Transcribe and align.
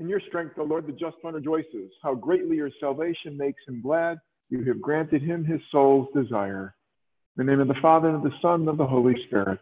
In 0.00 0.08
your 0.08 0.20
strength, 0.28 0.54
O 0.58 0.64
Lord, 0.64 0.86
the 0.86 0.92
just 0.92 1.16
one 1.20 1.34
rejoices. 1.34 1.92
How 2.02 2.14
greatly 2.14 2.56
your 2.56 2.70
salvation 2.80 3.36
makes 3.36 3.60
him 3.68 3.82
glad. 3.82 4.18
You 4.48 4.64
have 4.64 4.80
granted 4.80 5.22
him 5.22 5.44
his 5.44 5.60
soul's 5.70 6.08
desire. 6.14 6.74
In 7.36 7.44
the 7.44 7.52
name 7.52 7.60
of 7.60 7.68
the 7.68 7.80
Father, 7.82 8.08
and 8.08 8.16
of 8.16 8.22
the 8.22 8.36
Son, 8.40 8.60
and 8.60 8.68
of 8.70 8.78
the 8.78 8.86
Holy 8.86 9.14
Spirit. 9.26 9.60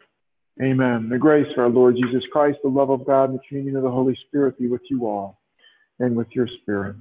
Amen. 0.63 1.09
The 1.09 1.19
grace 1.19 1.47
of 1.53 1.59
our 1.59 1.69
Lord 1.69 1.97
Jesus 1.97 2.23
Christ, 2.31 2.59
the 2.63 2.69
love 2.69 2.89
of 2.89 3.05
God, 3.05 3.31
and 3.31 3.39
the 3.39 3.43
communion 3.49 3.75
of 3.75 3.83
the 3.83 3.91
Holy 3.91 4.17
Spirit 4.29 4.57
be 4.59 4.69
with 4.69 4.81
you 4.89 5.07
all 5.07 5.41
and 5.99 6.17
with 6.17 6.29
your 6.31 6.47
spirit. 6.63 6.95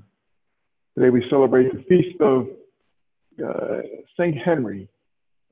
Today 0.95 1.11
we 1.11 1.23
celebrate 1.29 1.71
the 1.71 1.83
feast 1.83 2.19
of 2.19 2.47
uh, 3.47 3.81
Saint 4.19 4.35
Henry, 4.35 4.89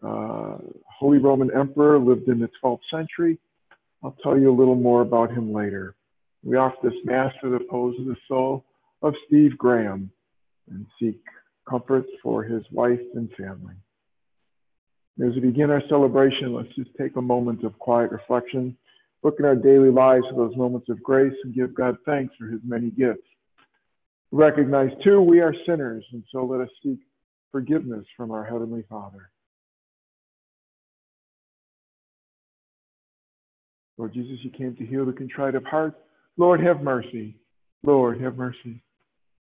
uh, 0.01 0.57
Holy 0.89 1.19
Roman 1.19 1.51
Emperor, 1.55 1.99
lived 1.99 2.27
in 2.29 2.39
the 2.39 2.49
12th 2.63 2.79
century. 2.89 3.37
I'll 4.03 4.17
tell 4.23 4.39
you 4.39 4.49
a 4.49 4.57
little 4.57 4.75
more 4.75 5.01
about 5.01 5.29
him 5.31 5.53
later. 5.53 5.95
We 6.45 6.57
offer 6.57 6.77
this 6.83 6.93
Mass 7.03 7.33
for 7.41 7.49
the 7.49 7.57
repose 7.57 7.99
of 7.99 8.05
the 8.05 8.15
soul 8.27 8.63
of 9.01 9.15
Steve 9.27 9.57
Graham 9.57 10.11
and 10.69 10.85
seek 10.99 11.19
comfort 11.67 12.05
for 12.21 12.43
his 12.43 12.63
wife 12.71 13.01
and 13.15 13.29
family. 13.31 13.73
As 15.25 15.33
we 15.33 15.41
begin 15.41 15.71
our 15.71 15.81
celebration, 15.89 16.53
let's 16.53 16.73
just 16.75 16.91
take 16.99 17.15
a 17.15 17.21
moment 17.21 17.63
of 17.63 17.77
quiet 17.79 18.11
reflection, 18.11 18.77
look 19.23 19.39
at 19.39 19.45
our 19.45 19.55
daily 19.55 19.89
lives 19.89 20.25
for 20.29 20.35
those 20.35 20.55
moments 20.55 20.87
of 20.89 21.01
grace, 21.01 21.33
and 21.43 21.55
give 21.55 21.73
God 21.73 21.97
thanks 22.05 22.35
for 22.37 22.45
his 22.45 22.61
many 22.63 22.91
gifts. 22.91 23.27
Recognize, 24.31 24.91
too, 25.03 25.21
we 25.21 25.39
are 25.39 25.53
sinners, 25.65 26.05
and 26.11 26.23
so 26.31 26.45
let 26.45 26.61
us 26.61 26.69
seek 26.83 26.99
forgiveness 27.51 28.05
from 28.15 28.29
our 28.29 28.43
Heavenly 28.43 28.83
Father. 28.87 29.31
Lord 33.97 34.13
Jesus, 34.13 34.37
you 34.43 34.51
came 34.51 34.75
to 34.75 34.85
heal 34.85 35.05
the 35.05 35.13
contrite 35.13 35.55
of 35.55 35.63
heart. 35.63 35.95
Lord, 36.37 36.61
have 36.61 36.81
mercy. 36.81 37.35
Lord, 37.83 38.19
have 38.21 38.35
mercy. 38.35 38.81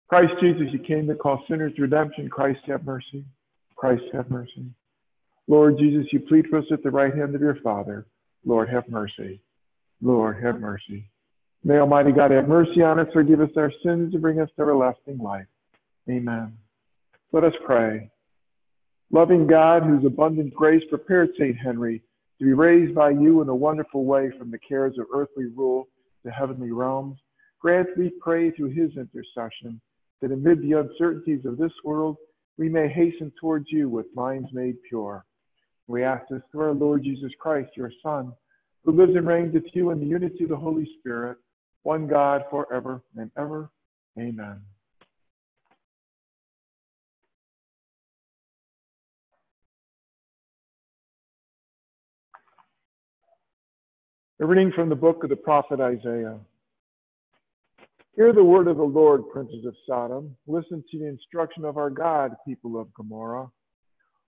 Christ 0.07 0.33
Jesus, 0.41 0.67
you 0.71 0.79
came 0.79 1.07
to 1.07 1.15
call 1.15 1.43
sinners 1.49 1.73
to 1.75 1.83
redemption. 1.83 2.29
Christ, 2.29 2.59
have 2.67 2.85
mercy. 2.85 3.23
Christ, 3.75 4.03
have 4.13 4.29
mercy. 4.29 4.65
Lord 5.47 5.77
Jesus, 5.77 6.07
you 6.11 6.19
plead 6.19 6.47
for 6.49 6.59
us 6.59 6.65
at 6.71 6.83
the 6.83 6.91
right 6.91 7.13
hand 7.13 7.35
of 7.35 7.41
your 7.41 7.57
Father. 7.63 8.05
Lord, 8.45 8.69
have 8.69 8.87
mercy. 8.89 9.41
Lord, 10.01 10.43
have 10.43 10.59
mercy. 10.59 11.09
May 11.63 11.77
Almighty 11.77 12.11
God 12.11 12.31
have 12.31 12.47
mercy 12.47 12.81
on 12.81 12.99
us, 12.99 13.07
forgive 13.13 13.39
us 13.39 13.49
our 13.55 13.71
sins, 13.83 14.13
and 14.13 14.21
bring 14.21 14.41
us 14.41 14.49
to 14.55 14.61
everlasting 14.61 15.17
life. 15.17 15.47
Amen. 16.09 16.57
Let 17.31 17.45
us 17.45 17.53
pray. 17.65 18.09
Loving 19.11 19.47
God, 19.47 19.83
whose 19.83 20.05
abundant 20.05 20.53
grace 20.53 20.83
prepared 20.89 21.29
St. 21.39 21.57
Henry 21.57 22.01
to 22.39 22.45
be 22.45 22.53
raised 22.53 22.93
by 22.93 23.11
you 23.11 23.41
in 23.41 23.47
a 23.47 23.55
wonderful 23.55 24.05
way 24.05 24.31
from 24.37 24.51
the 24.51 24.59
cares 24.59 24.97
of 24.97 25.05
earthly 25.13 25.45
rule 25.55 25.87
to 26.23 26.31
heavenly 26.31 26.71
realms, 26.71 27.17
grant, 27.59 27.89
we 27.97 28.11
pray, 28.21 28.51
through 28.51 28.69
his 28.69 28.91
intercession, 28.97 29.79
that 30.21 30.31
amid 30.31 30.61
the 30.61 30.73
uncertainties 30.73 31.45
of 31.45 31.57
this 31.57 31.71
world, 31.83 32.17
we 32.57 32.69
may 32.69 32.87
hasten 32.87 33.31
towards 33.39 33.65
you 33.71 33.89
with 33.89 34.05
minds 34.15 34.49
made 34.53 34.75
pure. 34.87 35.25
We 35.87 36.03
ask 36.03 36.27
this 36.29 36.41
through 36.51 36.61
our 36.61 36.73
Lord 36.73 37.03
Jesus 37.03 37.31
Christ, 37.39 37.71
your 37.75 37.91
Son, 38.01 38.33
who 38.83 38.91
lives 38.91 39.15
and 39.15 39.27
reigns 39.27 39.53
with 39.53 39.65
you 39.73 39.91
in 39.91 39.99
the 39.99 40.05
unity 40.05 40.43
of 40.43 40.49
the 40.49 40.55
Holy 40.55 40.89
Spirit, 40.99 41.37
one 41.83 42.07
God 42.07 42.43
forever 42.49 43.01
and 43.17 43.31
ever. 43.37 43.69
Amen. 44.17 44.61
A 54.43 54.45
reading 54.45 54.73
from 54.75 54.89
the 54.89 54.95
book 54.95 55.23
of 55.23 55.29
the 55.29 55.37
prophet 55.37 55.79
Isaiah. 55.79 56.37
Hear 58.17 58.33
the 58.33 58.43
word 58.43 58.67
of 58.67 58.75
the 58.75 58.83
Lord, 58.83 59.29
princes 59.31 59.65
of 59.65 59.73
Sodom. 59.87 60.35
Listen 60.47 60.83
to 60.91 60.99
the 60.99 61.05
instruction 61.05 61.63
of 61.63 61.77
our 61.77 61.89
God, 61.89 62.35
people 62.45 62.77
of 62.77 62.93
Gomorrah. 62.93 63.49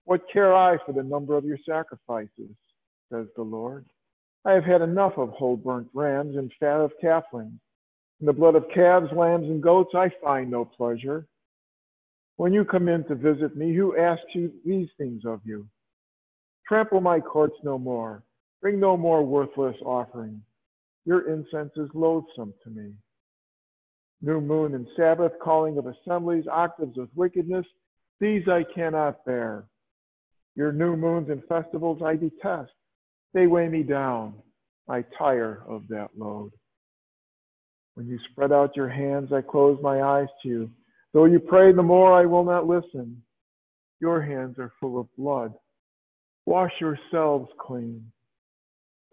What 0.05 0.21
care 0.31 0.55
I 0.55 0.77
for 0.85 0.93
the 0.93 1.03
number 1.03 1.35
of 1.35 1.43
your 1.43 1.57
sacrifices, 1.67 2.55
says 3.11 3.25
the 3.35 3.41
Lord? 3.41 3.83
I 4.45 4.53
have 4.53 4.63
had 4.63 4.81
enough 4.81 5.17
of 5.17 5.31
whole 5.31 5.57
burnt 5.57 5.89
rams 5.93 6.37
and 6.37 6.49
fat 6.61 6.79
of 6.79 6.93
calflings. 7.03 7.59
In 8.21 8.25
the 8.25 8.31
blood 8.31 8.55
of 8.55 8.69
calves, 8.73 9.11
lambs, 9.11 9.49
and 9.49 9.61
goats, 9.61 9.91
I 9.93 10.09
find 10.23 10.49
no 10.49 10.63
pleasure. 10.63 11.27
When 12.37 12.53
you 12.53 12.63
come 12.63 12.87
in 12.87 13.03
to 13.09 13.15
visit 13.15 13.57
me, 13.57 13.75
who 13.75 13.97
asks 13.97 14.33
you 14.33 14.53
these 14.65 14.87
things 14.97 15.23
of 15.25 15.41
you? 15.43 15.67
Trample 16.69 17.01
my 17.01 17.19
courts 17.19 17.57
no 17.65 17.77
more. 17.77 18.23
Bring 18.65 18.79
no 18.79 18.97
more 18.97 19.23
worthless 19.23 19.75
offerings. 19.85 20.41
Your 21.05 21.31
incense 21.31 21.73
is 21.77 21.87
loathsome 21.93 22.51
to 22.63 22.71
me 22.71 22.93
new 24.23 24.41
moon 24.41 24.73
and 24.73 24.87
Sabbath, 24.97 25.33
calling 25.39 25.77
of 25.77 25.85
assemblies, 25.85 26.45
octaves 26.51 26.97
of 26.97 27.09
wickedness, 27.13 27.67
these 28.19 28.41
I 28.47 28.63
cannot 28.73 29.23
bear. 29.23 29.65
Your 30.55 30.71
new 30.71 30.95
moons 30.97 31.29
and 31.29 31.43
festivals 31.45 32.01
I 32.03 32.15
detest. 32.15 32.71
They 33.35 33.45
weigh 33.45 33.69
me 33.69 33.83
down. 33.83 34.33
I 34.89 35.03
tire 35.15 35.61
of 35.67 35.87
that 35.89 36.09
load. 36.17 36.51
When 37.93 38.07
you 38.07 38.17
spread 38.31 38.51
out 38.51 38.75
your 38.75 38.89
hands, 38.89 39.31
I 39.31 39.41
close 39.41 39.77
my 39.83 40.01
eyes 40.01 40.29
to 40.41 40.49
you. 40.49 40.71
Though 41.13 41.25
you 41.25 41.39
pray 41.39 41.71
the 41.71 41.83
more, 41.83 42.19
I 42.19 42.25
will 42.25 42.43
not 42.43 42.65
listen. 42.65 43.21
Your 44.01 44.23
hands 44.23 44.57
are 44.57 44.73
full 44.79 44.99
of 44.99 45.15
blood. 45.15 45.53
Wash 46.47 46.73
yourselves 46.81 47.51
clean. 47.59 48.11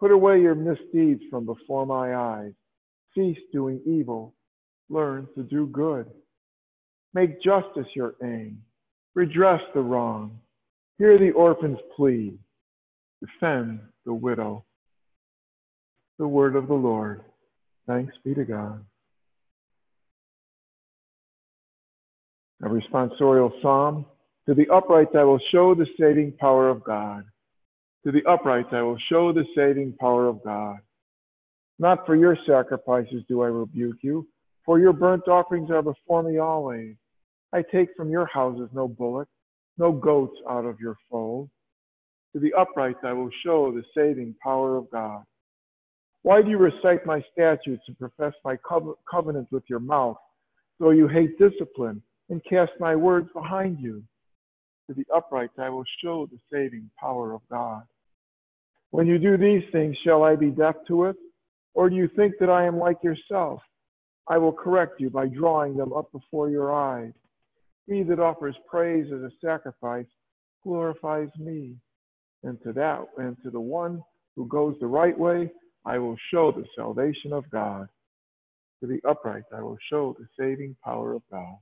Put 0.03 0.11
away 0.11 0.41
your 0.41 0.57
misdeeds 0.57 1.23
from 1.31 1.47
before 1.47 1.87
my 1.87 2.17
eyes. 2.17 2.51
Cease 3.15 3.39
doing 3.53 3.81
evil 3.87 4.35
learn 4.91 5.29
to 5.37 5.45
do 5.45 5.69
good. 5.69 6.11
Make 7.15 7.41
justice 7.41 7.87
your 7.95 8.17
aim. 8.21 8.63
Redress 9.15 9.61
the 9.75 9.81
wrong. 9.81 10.41
Hear 10.99 11.21
the 11.21 11.31
orphan's 11.31 11.79
plea. 11.95 12.37
Defend 13.21 13.79
the 14.05 14.13
widow. 14.13 14.65
The 16.19 16.27
word 16.27 16.57
of 16.57 16.67
the 16.67 16.75
Lord. 16.75 17.23
Thanks 17.87 18.13
be 18.25 18.35
to 18.35 18.45
God. 18.45 18.85
A 22.65 22.69
responsorial 22.69 23.53
psalm. 23.63 24.05
To 24.49 24.55
the 24.55 24.69
upright 24.69 25.15
I 25.15 25.23
will 25.23 25.41
show 25.53 25.77
the 25.77 25.87
saving 25.97 26.33
power 26.41 26.69
of 26.69 26.83
God. 26.83 27.23
To 28.05 28.11
the 28.11 28.25
upright 28.29 28.67
I 28.73 28.83
will 28.83 28.99
show 29.09 29.33
the 29.33 29.45
saving 29.55 29.95
power 30.01 30.27
of 30.27 30.43
God. 30.43 30.79
Not 31.79 32.05
for 32.05 32.17
your 32.17 32.37
sacrifices 32.47 33.23
do 33.29 33.43
I 33.43 33.47
rebuke 33.47 33.99
you, 34.03 34.27
for 34.65 34.81
your 34.81 34.93
burnt 34.93 35.29
offerings 35.29 35.71
are 35.71 35.83
before 35.83 36.23
me 36.23 36.39
always. 36.39 36.97
I 37.53 37.63
take 37.63 37.91
from 37.97 38.11
your 38.11 38.27
houses 38.27 38.69
no 38.73 38.89
bullock, 38.89 39.29
no 39.79 39.93
goats 39.93 40.37
out 40.49 40.65
of 40.65 40.81
your 40.81 40.97
fold. 41.11 41.49
To 42.33 42.41
the 42.41 42.53
upright 42.55 42.97
I 43.05 43.13
will 43.13 43.31
show 43.45 43.71
the 43.71 43.85
saving 43.95 44.35
power 44.43 44.77
of 44.77 44.91
God. 44.91 45.23
Why 46.23 46.43
do 46.43 46.51
you 46.51 46.59
recite 46.59 47.05
my 47.07 47.23
statutes 47.33 47.83
and 47.87 47.99
profess 47.99 48.33
my 48.45 48.57
covenant 49.11 49.49
with 49.53 49.65
your 49.69 49.81
mouth, 49.81 50.17
though 50.81 50.91
you 50.91 51.09
hate 51.09 51.39
discipline 51.39 52.03
and 52.31 52.43
cast 52.45 52.73
my 52.81 52.97
words 52.97 53.29
behind 53.33 53.79
you? 53.81 54.03
To 54.89 54.95
the 54.95 55.07
upright 55.15 55.51
I 55.59 55.69
will 55.69 55.85
show 56.03 56.27
the 56.27 56.39
saving 56.53 56.91
power 56.99 57.33
of 57.33 57.43
God. 57.51 57.83
When 58.93 59.07
you 59.07 59.19
do 59.19 59.39
these 59.39 59.63
things, 59.73 59.97
shall 60.05 60.23
I 60.23 60.37
be 60.37 60.51
deaf 60.51 60.75
to 60.89 61.07
it? 61.07 61.17
Or 61.73 61.89
do 61.89 61.97
you 61.97 62.09
think 62.15 62.35
that 62.41 62.51
I 62.51 62.67
am 62.67 62.79
like 62.79 63.03
yourself? 63.03 63.61
I 64.29 64.37
will 64.37 64.53
correct 64.53 65.01
you 65.01 65.09
by 65.09 65.29
drawing 65.29 65.79
them 65.79 65.95
up 65.95 66.13
before 66.13 66.51
your 66.51 66.73
eyes. 66.75 67.15
He 67.87 68.03
that 68.03 68.21
offers 68.21 68.55
praise 68.69 69.07
as 69.07 69.23
a 69.23 69.31
sacrifice 69.43 70.07
glorifies 70.63 71.31
me. 71.39 71.75
And 72.45 72.63
to 72.65 72.73
that 72.75 73.07
and 73.17 73.37
to 73.43 73.51
the 73.51 73.61
one 73.61 74.03
who 74.37 74.47
goes 74.47 74.77
the 74.79 74.87
right 74.87 75.19
way, 75.19 75.51
I 75.87 75.97
will 75.97 76.17
show 76.31 76.53
the 76.53 76.67
salvation 76.77 77.33
of 77.33 77.51
God. 77.51 77.89
To 78.81 78.87
the 78.87 79.01
upright, 79.09 79.45
I 79.57 79.63
will 79.63 79.79
show 79.89 80.15
the 80.19 80.27
saving 80.39 80.77
power 80.85 81.15
of 81.15 81.23
God. 81.31 81.57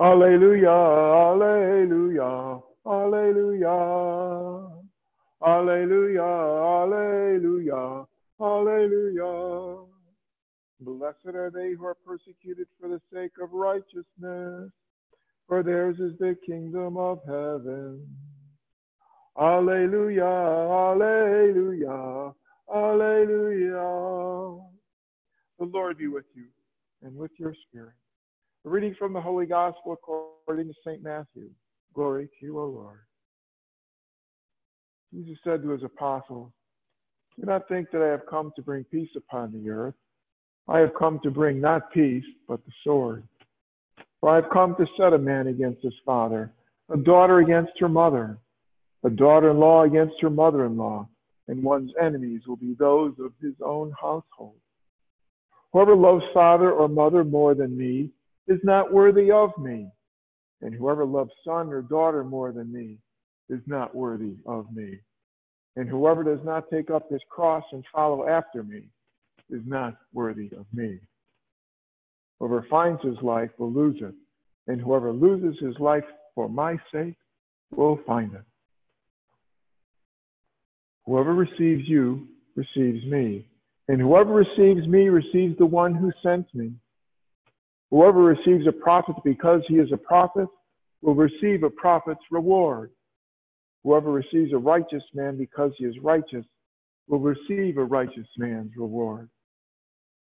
Alleluia, 0.00 0.70
alleluia. 0.70 2.62
Alleluia. 2.86 4.70
Alleluia. 5.42 6.30
Alleluia. 6.82 8.06
Alleluia. 8.40 9.84
Blessed 10.80 11.34
are 11.34 11.50
they 11.50 11.72
who 11.72 11.84
are 11.84 11.96
persecuted 12.06 12.66
for 12.80 12.88
the 12.88 12.98
sake 13.12 13.32
of 13.42 13.52
righteousness, 13.52 14.72
for 15.46 15.62
theirs 15.62 16.00
is 16.00 16.16
the 16.18 16.34
kingdom 16.46 16.96
of 16.96 17.18
heaven. 17.26 18.06
Alleluia. 19.38 20.24
Alleluia. 20.24 22.32
Alleluia. 22.74 24.62
The 25.58 25.64
Lord 25.66 25.98
be 25.98 26.06
with 26.06 26.24
you 26.34 26.46
and 27.02 27.14
with 27.14 27.32
your 27.38 27.54
spirit. 27.68 27.92
A 28.66 28.68
reading 28.68 28.94
from 28.98 29.14
the 29.14 29.20
Holy 29.22 29.46
Gospel 29.46 29.94
according 29.94 30.68
to 30.68 30.74
St. 30.86 31.02
Matthew. 31.02 31.48
Glory 31.94 32.26
to 32.26 32.46
you, 32.46 32.60
O 32.60 32.66
Lord. 32.66 32.98
Jesus 35.14 35.38
said 35.42 35.62
to 35.62 35.70
his 35.70 35.82
apostles, 35.82 36.52
Do 37.38 37.46
not 37.46 37.66
think 37.68 37.90
that 37.90 38.02
I 38.02 38.08
have 38.08 38.26
come 38.28 38.52
to 38.56 38.62
bring 38.62 38.84
peace 38.84 39.08
upon 39.16 39.52
the 39.52 39.70
earth. 39.70 39.94
I 40.68 40.78
have 40.78 40.94
come 40.94 41.20
to 41.22 41.30
bring 41.30 41.58
not 41.58 41.90
peace, 41.90 42.24
but 42.46 42.62
the 42.66 42.72
sword. 42.84 43.26
For 44.20 44.28
I 44.28 44.34
have 44.34 44.50
come 44.52 44.76
to 44.76 44.86
set 44.98 45.14
a 45.14 45.18
man 45.18 45.46
against 45.46 45.82
his 45.82 45.94
father, 46.04 46.52
a 46.90 46.98
daughter 46.98 47.38
against 47.38 47.72
her 47.80 47.88
mother, 47.88 48.36
a 49.04 49.10
daughter 49.10 49.52
in 49.52 49.58
law 49.58 49.84
against 49.84 50.16
her 50.20 50.28
mother 50.28 50.66
in 50.66 50.76
law, 50.76 51.08
and 51.48 51.62
one's 51.62 51.92
enemies 51.98 52.42
will 52.46 52.56
be 52.56 52.74
those 52.78 53.14
of 53.20 53.32
his 53.40 53.54
own 53.64 53.90
household. 53.98 54.60
Whoever 55.72 55.96
loves 55.96 56.24
father 56.34 56.70
or 56.70 56.88
mother 56.88 57.24
more 57.24 57.54
than 57.54 57.74
me 57.74 58.10
is 58.50 58.58
not 58.64 58.92
worthy 58.92 59.30
of 59.30 59.56
me, 59.56 59.88
and 60.60 60.74
whoever 60.74 61.06
loves 61.06 61.30
son 61.44 61.68
or 61.68 61.82
daughter 61.82 62.24
more 62.24 62.52
than 62.52 62.70
me 62.70 62.98
is 63.48 63.60
not 63.66 63.94
worthy 63.94 64.34
of 64.44 64.66
me. 64.74 64.98
And 65.76 65.88
whoever 65.88 66.24
does 66.24 66.44
not 66.44 66.68
take 66.68 66.90
up 66.90 67.08
his 67.08 67.22
cross 67.30 67.64
and 67.72 67.84
follow 67.94 68.28
after 68.28 68.64
me 68.64 68.82
is 69.50 69.62
not 69.64 69.96
worthy 70.12 70.50
of 70.58 70.66
me. 70.72 70.98
Whoever 72.40 72.66
finds 72.68 73.00
his 73.02 73.16
life 73.22 73.50
will 73.56 73.72
lose 73.72 74.00
it, 74.02 74.14
and 74.66 74.80
whoever 74.80 75.12
loses 75.12 75.58
his 75.64 75.78
life 75.78 76.04
for 76.34 76.48
my 76.48 76.76
sake 76.92 77.16
will 77.70 78.00
find 78.04 78.34
it. 78.34 78.42
Whoever 81.06 81.34
receives 81.34 81.88
you 81.88 82.26
receives 82.56 83.04
me, 83.06 83.46
and 83.88 84.00
whoever 84.00 84.32
receives 84.32 84.86
me 84.88 85.08
receives 85.08 85.56
the 85.58 85.66
one 85.66 85.94
who 85.94 86.10
sent 86.22 86.52
me. 86.54 86.72
Whoever 87.90 88.22
receives 88.22 88.66
a 88.66 88.72
prophet 88.72 89.16
because 89.24 89.62
he 89.66 89.74
is 89.74 89.90
a 89.92 89.96
prophet 89.96 90.48
will 91.02 91.14
receive 91.14 91.62
a 91.62 91.70
prophet's 91.70 92.20
reward. 92.30 92.92
Whoever 93.82 94.12
receives 94.12 94.52
a 94.52 94.58
righteous 94.58 95.02
man 95.14 95.36
because 95.36 95.72
he 95.76 95.84
is 95.84 95.98
righteous 96.02 96.44
will 97.08 97.18
receive 97.18 97.78
a 97.78 97.84
righteous 97.84 98.28
man's 98.36 98.72
reward. 98.76 99.28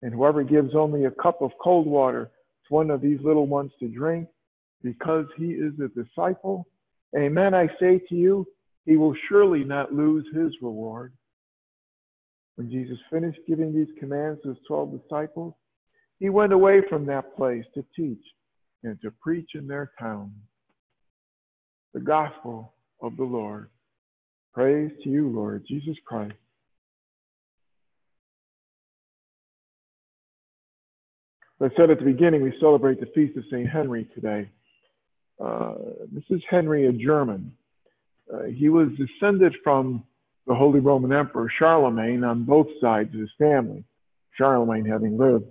And 0.02 0.14
whoever 0.14 0.44
gives 0.44 0.76
only 0.76 1.06
a 1.06 1.12
cup 1.12 1.42
of 1.42 1.52
cold 1.64 1.88
water 1.88 2.30
to 2.68 2.74
one 2.74 2.92
of 2.92 3.02
these 3.02 3.20
little 3.24 3.48
ones 3.48 3.72
to 3.80 3.88
drink, 3.88 4.28
because 4.84 5.26
he 5.38 5.46
is 5.46 5.74
a 5.80 5.88
disciple, 6.00 6.68
amen, 7.18 7.56
I 7.56 7.68
say 7.80 8.00
to 8.10 8.16
you, 8.16 8.46
he 8.86 8.98
will 8.98 9.16
surely 9.28 9.64
not 9.64 9.94
lose 9.94 10.26
his 10.36 10.52
reward. 10.62 11.14
When 12.56 12.70
Jesus 12.70 13.00
finished 13.12 13.40
giving 13.48 13.74
these 13.74 13.88
commands 14.00 14.42
to 14.44 14.50
his 14.50 14.58
12 14.68 15.02
disciples, 15.02 15.56
he 16.20 16.30
went 16.30 16.54
away 16.54 16.82
from 16.90 17.06
that 17.06 17.36
place 17.36 17.66
to 17.74 17.84
teach 17.96 18.24
and 18.84 19.00
to 19.02 19.12
preach 19.22 19.52
in 19.56 19.68
their 19.68 19.92
town. 20.00 20.32
The 21.94 22.00
gospel 22.00 22.74
of 23.02 23.18
the 23.18 23.24
Lord. 23.24 23.70
Praise 24.54 24.92
to 25.04 25.10
you, 25.10 25.30
Lord 25.30 25.66
Jesus 25.68 25.96
Christ. 26.06 26.34
I 31.62 31.70
said 31.78 31.90
at 31.90 32.00
the 32.00 32.06
beginning, 32.06 32.42
we 32.42 32.54
celebrate 32.60 33.00
the 33.00 33.06
feast 33.08 33.38
of 33.38 33.44
St. 33.50 33.70
Henry 33.70 34.08
today. 34.14 34.50
Uh, 35.44 35.74
this 36.12 36.24
is 36.30 36.42
Henry, 36.50 36.88
a 36.88 36.92
German. 36.92 37.52
Uh, 38.32 38.44
he 38.44 38.70
was 38.70 38.90
descended 38.98 39.56
from 39.64 40.04
the 40.48 40.54
Holy 40.54 40.80
Roman 40.80 41.14
Emperor 41.14 41.50
Charlemagne 41.58 42.24
on 42.24 42.44
both 42.44 42.68
sides 42.82 43.14
of 43.14 43.20
his 43.20 43.32
family. 43.38 43.84
Charlemagne 44.38 44.86
having 44.86 45.18
lived 45.18 45.46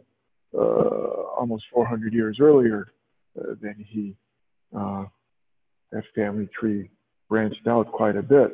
almost 0.58 1.64
400 1.72 2.12
years 2.12 2.38
earlier 2.40 2.92
uh, 3.38 3.54
than 3.60 3.84
he, 3.88 4.14
uh, 4.76 5.04
that 5.92 6.04
family 6.14 6.48
tree 6.58 6.90
branched 7.28 7.66
out 7.66 7.90
quite 7.90 8.16
a 8.16 8.22
bit. 8.22 8.52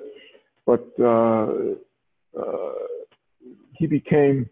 But 0.67 0.87
uh, 1.03 1.47
he 3.77 3.87
became 3.87 4.49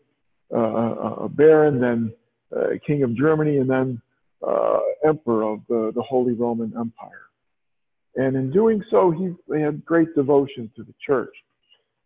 a 0.51 1.29
baron, 1.29 1.81
then 1.81 2.13
king 2.87 3.03
of 3.03 3.17
Germany, 3.17 3.59
and 3.59 3.69
then 3.69 4.03
emperor 5.05 5.43
of 5.45 5.61
the, 5.69 5.93
the 5.95 6.03
Holy 6.03 6.33
Roman 6.33 6.73
Empire. 6.77 7.29
And 8.17 8.37
in 8.37 8.51
doing 8.51 8.83
so, 8.91 9.11
he 9.11 9.61
had 9.61 9.85
great 9.85 10.15
devotion 10.15 10.71
to 10.77 10.83
the 10.83 10.95
church. 11.05 11.35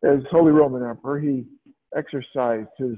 As 0.05 0.19
Holy 0.31 0.53
Roman 0.53 0.83
Emperor, 0.83 1.21
he 1.21 1.45
exercised 1.97 2.69
his 2.77 2.97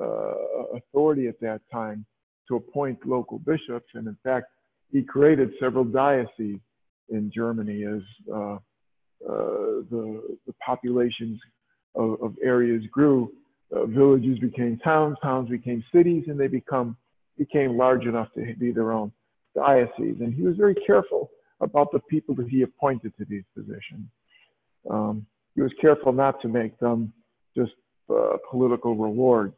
uh, 0.00 0.76
authority 0.76 1.28
at 1.28 1.40
that 1.40 1.60
time 1.72 2.04
to 2.48 2.56
appoint 2.56 2.98
local 3.06 3.38
bishops. 3.38 3.88
And 3.94 4.06
in 4.06 4.16
fact, 4.22 4.46
he 4.92 5.02
created 5.02 5.50
several 5.60 5.84
dioceses 5.84 6.58
in 7.08 7.30
Germany 7.34 7.84
as 7.84 8.02
uh, 8.32 8.54
uh, 8.54 8.58
the, 9.90 10.36
the 10.46 10.52
populations 10.64 11.38
of, 11.94 12.22
of 12.22 12.34
areas 12.42 12.82
grew. 12.90 13.32
Uh, 13.74 13.86
villages 13.86 14.38
became 14.38 14.78
towns, 14.78 15.16
towns 15.22 15.48
became 15.48 15.84
cities, 15.94 16.24
and 16.26 16.38
they 16.38 16.48
become 16.48 16.96
became 17.38 17.76
large 17.76 18.04
enough 18.04 18.28
to 18.34 18.54
be 18.58 18.70
their 18.70 18.92
own 18.92 19.10
diocese. 19.54 20.16
And 20.20 20.34
he 20.34 20.42
was 20.42 20.56
very 20.56 20.74
careful 20.86 21.30
about 21.60 21.90
the 21.92 22.00
people 22.00 22.34
that 22.34 22.48
he 22.48 22.62
appointed 22.62 23.12
to 23.18 23.24
these 23.24 23.44
positions. 23.56 24.08
Um, 24.90 25.26
he 25.54 25.62
was 25.62 25.72
careful 25.80 26.12
not 26.12 26.40
to 26.42 26.48
make 26.48 26.78
them 26.80 27.12
just 27.56 27.72
uh, 28.10 28.36
political 28.50 28.94
reward 28.94 29.52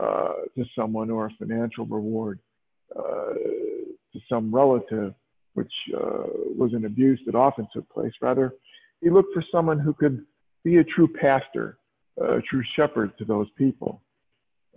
uh, 0.00 0.32
to 0.56 0.64
someone 0.76 1.10
or 1.10 1.26
a 1.26 1.30
financial 1.38 1.86
reward 1.86 2.38
uh, 2.96 3.34
to 4.12 4.20
some 4.28 4.54
relative, 4.54 5.14
which 5.54 5.72
uh, 5.94 6.24
was 6.56 6.72
an 6.72 6.84
abuse 6.84 7.20
that 7.26 7.34
often 7.34 7.66
took 7.72 7.88
place. 7.90 8.12
Rather, 8.22 8.54
he 9.00 9.10
looked 9.10 9.32
for 9.34 9.44
someone 9.52 9.78
who 9.78 9.92
could 9.92 10.24
be 10.64 10.76
a 10.76 10.84
true 10.84 11.08
pastor, 11.20 11.78
a 12.20 12.40
true 12.48 12.62
shepherd 12.76 13.16
to 13.18 13.24
those 13.24 13.48
people. 13.56 14.02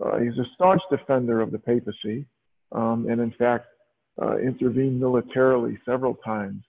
Uh, 0.04 0.18
he's 0.18 0.36
a 0.38 0.46
staunch 0.54 0.82
defender 0.90 1.40
of 1.40 1.52
the 1.52 1.58
papacy, 1.58 2.26
um, 2.72 3.06
and 3.08 3.20
in 3.20 3.32
fact, 3.38 3.66
uh, 4.20 4.38
intervened 4.38 4.98
militarily 4.98 5.78
several 5.84 6.14
times 6.16 6.62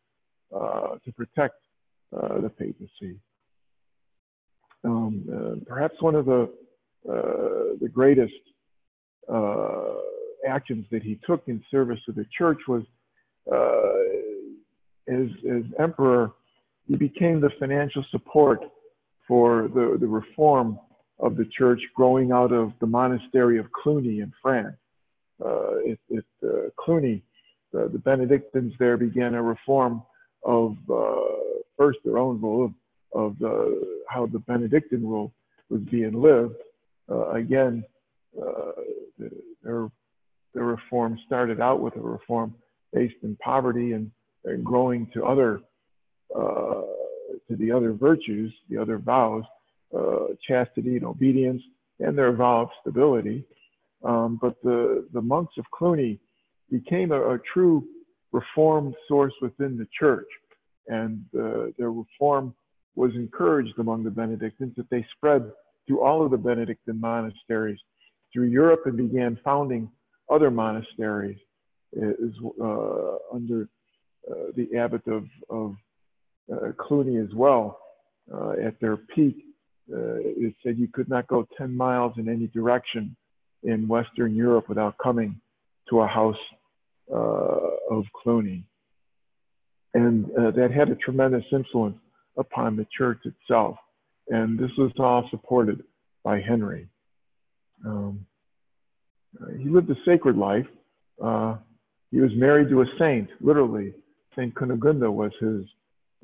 uh, 0.56 0.96
to 1.04 1.12
protect 1.14 1.56
uh, 2.16 2.40
the 2.42 2.50
papacy. 2.50 3.20
Um, 4.84 5.26
uh, 5.34 5.66
perhaps 5.68 5.96
one 6.02 6.16
of 6.16 6.26
the 6.26 6.44
uh, 6.44 6.46
the 7.06 7.90
greatest 7.92 8.34
uh, 9.32 9.96
actions 10.48 10.86
that 10.92 11.04
he 11.04 11.20
took 11.26 11.44
in 11.48 11.64
service 11.72 12.00
to 12.06 12.12
the 12.12 12.26
church 12.38 12.60
was 12.68 12.84
as, 15.08 15.28
as 15.50 15.64
emperor, 15.80 16.32
he 16.88 16.96
became 16.96 17.40
the 17.40 17.50
financial 17.60 18.04
support 18.12 18.62
for 19.28 19.70
the, 19.74 19.98
the 20.00 20.08
reform 20.08 20.80
of 21.20 21.38
the 21.38 21.46
church 21.58 21.80
growing 21.96 22.32
out 22.32 22.52
of 22.52 22.74
the 22.80 22.88
monastery 22.88 23.58
of 23.58 23.66
Cluny 23.72 24.20
in 24.20 24.34
France. 24.42 24.76
Uh, 25.44 25.78
it, 25.86 26.00
it 26.10 26.26
uh, 26.44 26.70
Cluny 26.80 27.24
the, 27.72 27.90
the 27.92 28.00
Benedictines 28.00 28.74
there 28.80 28.98
began 28.98 29.34
a 29.34 29.42
reform 29.42 30.04
of 30.44 30.78
uh, 30.90 31.16
first 31.78 32.00
their 32.06 32.18
own 32.18 32.40
rule 32.42 32.66
of, 32.66 32.74
of 33.20 33.40
the, 33.40 34.02
how 34.08 34.28
the 34.28 34.40
Benedictine 34.40 35.04
rule 35.04 35.34
was 35.70 35.82
being 35.92 36.14
lived. 36.14 36.56
Uh, 37.10 37.32
again, 37.32 37.84
uh, 38.42 38.72
the, 39.20 39.30
their, 39.64 39.90
their 40.54 40.64
reform 40.64 41.18
started 41.26 41.60
out 41.60 41.82
with 41.82 41.96
a 41.96 42.02
reform 42.02 42.54
based 42.92 43.16
in 43.24 43.36
poverty 43.38 43.94
and, 43.94 44.12
and 44.46 44.64
growing 44.64 45.08
to 45.14 45.24
other 45.26 45.62
uh, 46.36 46.82
to 47.48 47.56
the 47.58 47.72
other 47.72 47.94
virtues, 47.94 48.54
the 48.70 48.78
other 48.78 48.98
vows, 48.98 49.44
chastity 50.48 50.96
and 50.96 51.06
obedience, 51.06 51.62
and 52.00 52.18
their 52.18 52.32
vow 52.32 52.62
of 52.62 52.70
stability. 52.82 53.44
Um, 54.04 54.40
but 54.42 54.56
the, 54.64 55.08
the 55.14 55.22
monks 55.22 55.54
of 55.58 55.66
Cluny 55.72 56.20
became 56.72 57.12
a, 57.12 57.36
a 57.36 57.40
true 57.54 57.86
reformed 58.32 58.96
source 59.08 59.34
within 59.42 59.78
the 59.78 59.88
church. 59.98 60.28
And 60.88 61.24
uh, 61.40 61.68
their 61.78 61.92
reform 61.92 62.54
was 62.96 63.12
encouraged 63.16 63.78
among 63.80 64.04
the 64.04 64.12
Benedictines 64.12 64.76
that 64.76 64.90
they 64.90 65.06
spread 65.16 65.52
to 65.88 66.02
all 66.02 66.24
of 66.24 66.32
the 66.32 66.38
Benedictine 66.38 67.00
monasteries 67.00 67.80
through 68.32 68.48
Europe 68.48 68.82
and 68.86 68.98
began 68.98 69.38
founding 69.44 69.90
other 70.30 70.50
monasteries 70.50 71.38
uh, 71.96 73.16
under 73.34 73.70
uh, 74.30 74.36
the 74.56 74.78
abbot 74.78 75.02
of, 75.08 75.26
of 75.50 75.76
uh, 76.52 76.72
Cluny 76.80 77.18
as 77.18 77.34
well. 77.36 77.80
Uh, 78.34 78.54
at 78.66 78.80
their 78.80 78.96
peak, 78.96 79.36
uh, 79.92 80.16
it 80.24 80.56
said 80.64 80.78
you 80.78 80.88
could 80.88 81.10
not 81.10 81.28
go 81.28 81.46
10 81.58 81.76
miles 81.76 82.14
in 82.18 82.30
any 82.30 82.48
direction 82.48 83.16
in 83.64 83.88
Western 83.88 84.34
Europe 84.34 84.70
without 84.70 84.96
coming 84.98 85.40
to 85.90 86.00
a 86.00 86.08
house 86.08 86.38
uh, 87.14 87.70
of 87.92 88.06
Cluny. 88.24 88.66
And 89.94 90.26
that 90.36 90.72
had 90.76 90.90
a 90.90 90.96
tremendous 90.96 91.44
influence 91.52 91.98
upon 92.38 92.76
the 92.78 92.88
church 92.98 93.20
itself. 93.26 93.76
And 94.30 94.58
this 94.58 94.72
was 94.78 94.92
all 95.00 95.28
supported 95.30 95.84
by 96.24 96.40
Henry. 96.40 96.88
Um, 97.86 98.26
he 99.60 99.70
lived 99.70 99.90
a 99.90 99.96
sacred 100.06 100.38
life. 100.38 100.68
Uh, 101.24 101.58
he 102.12 102.20
was 102.20 102.32
married 102.36 102.70
to 102.70 102.82
a 102.82 102.86
saint, 103.00 103.30
literally. 103.42 103.94
Saint 104.36 104.54
Cunegunda 104.56 105.12
was 105.12 105.32
his 105.40 105.66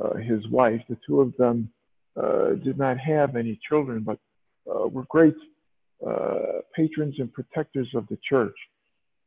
uh, 0.03 0.15
his 0.15 0.47
wife. 0.49 0.81
The 0.89 0.97
two 1.05 1.19
of 1.19 1.35
them 1.37 1.69
uh, 2.15 2.51
did 2.63 2.77
not 2.77 2.97
have 2.99 3.35
any 3.35 3.59
children, 3.67 4.03
but 4.03 4.17
uh, 4.69 4.87
were 4.87 5.05
great 5.09 5.35
uh, 6.05 6.61
patrons 6.75 7.15
and 7.19 7.31
protectors 7.33 7.89
of 7.95 8.07
the 8.07 8.17
church. 8.27 8.55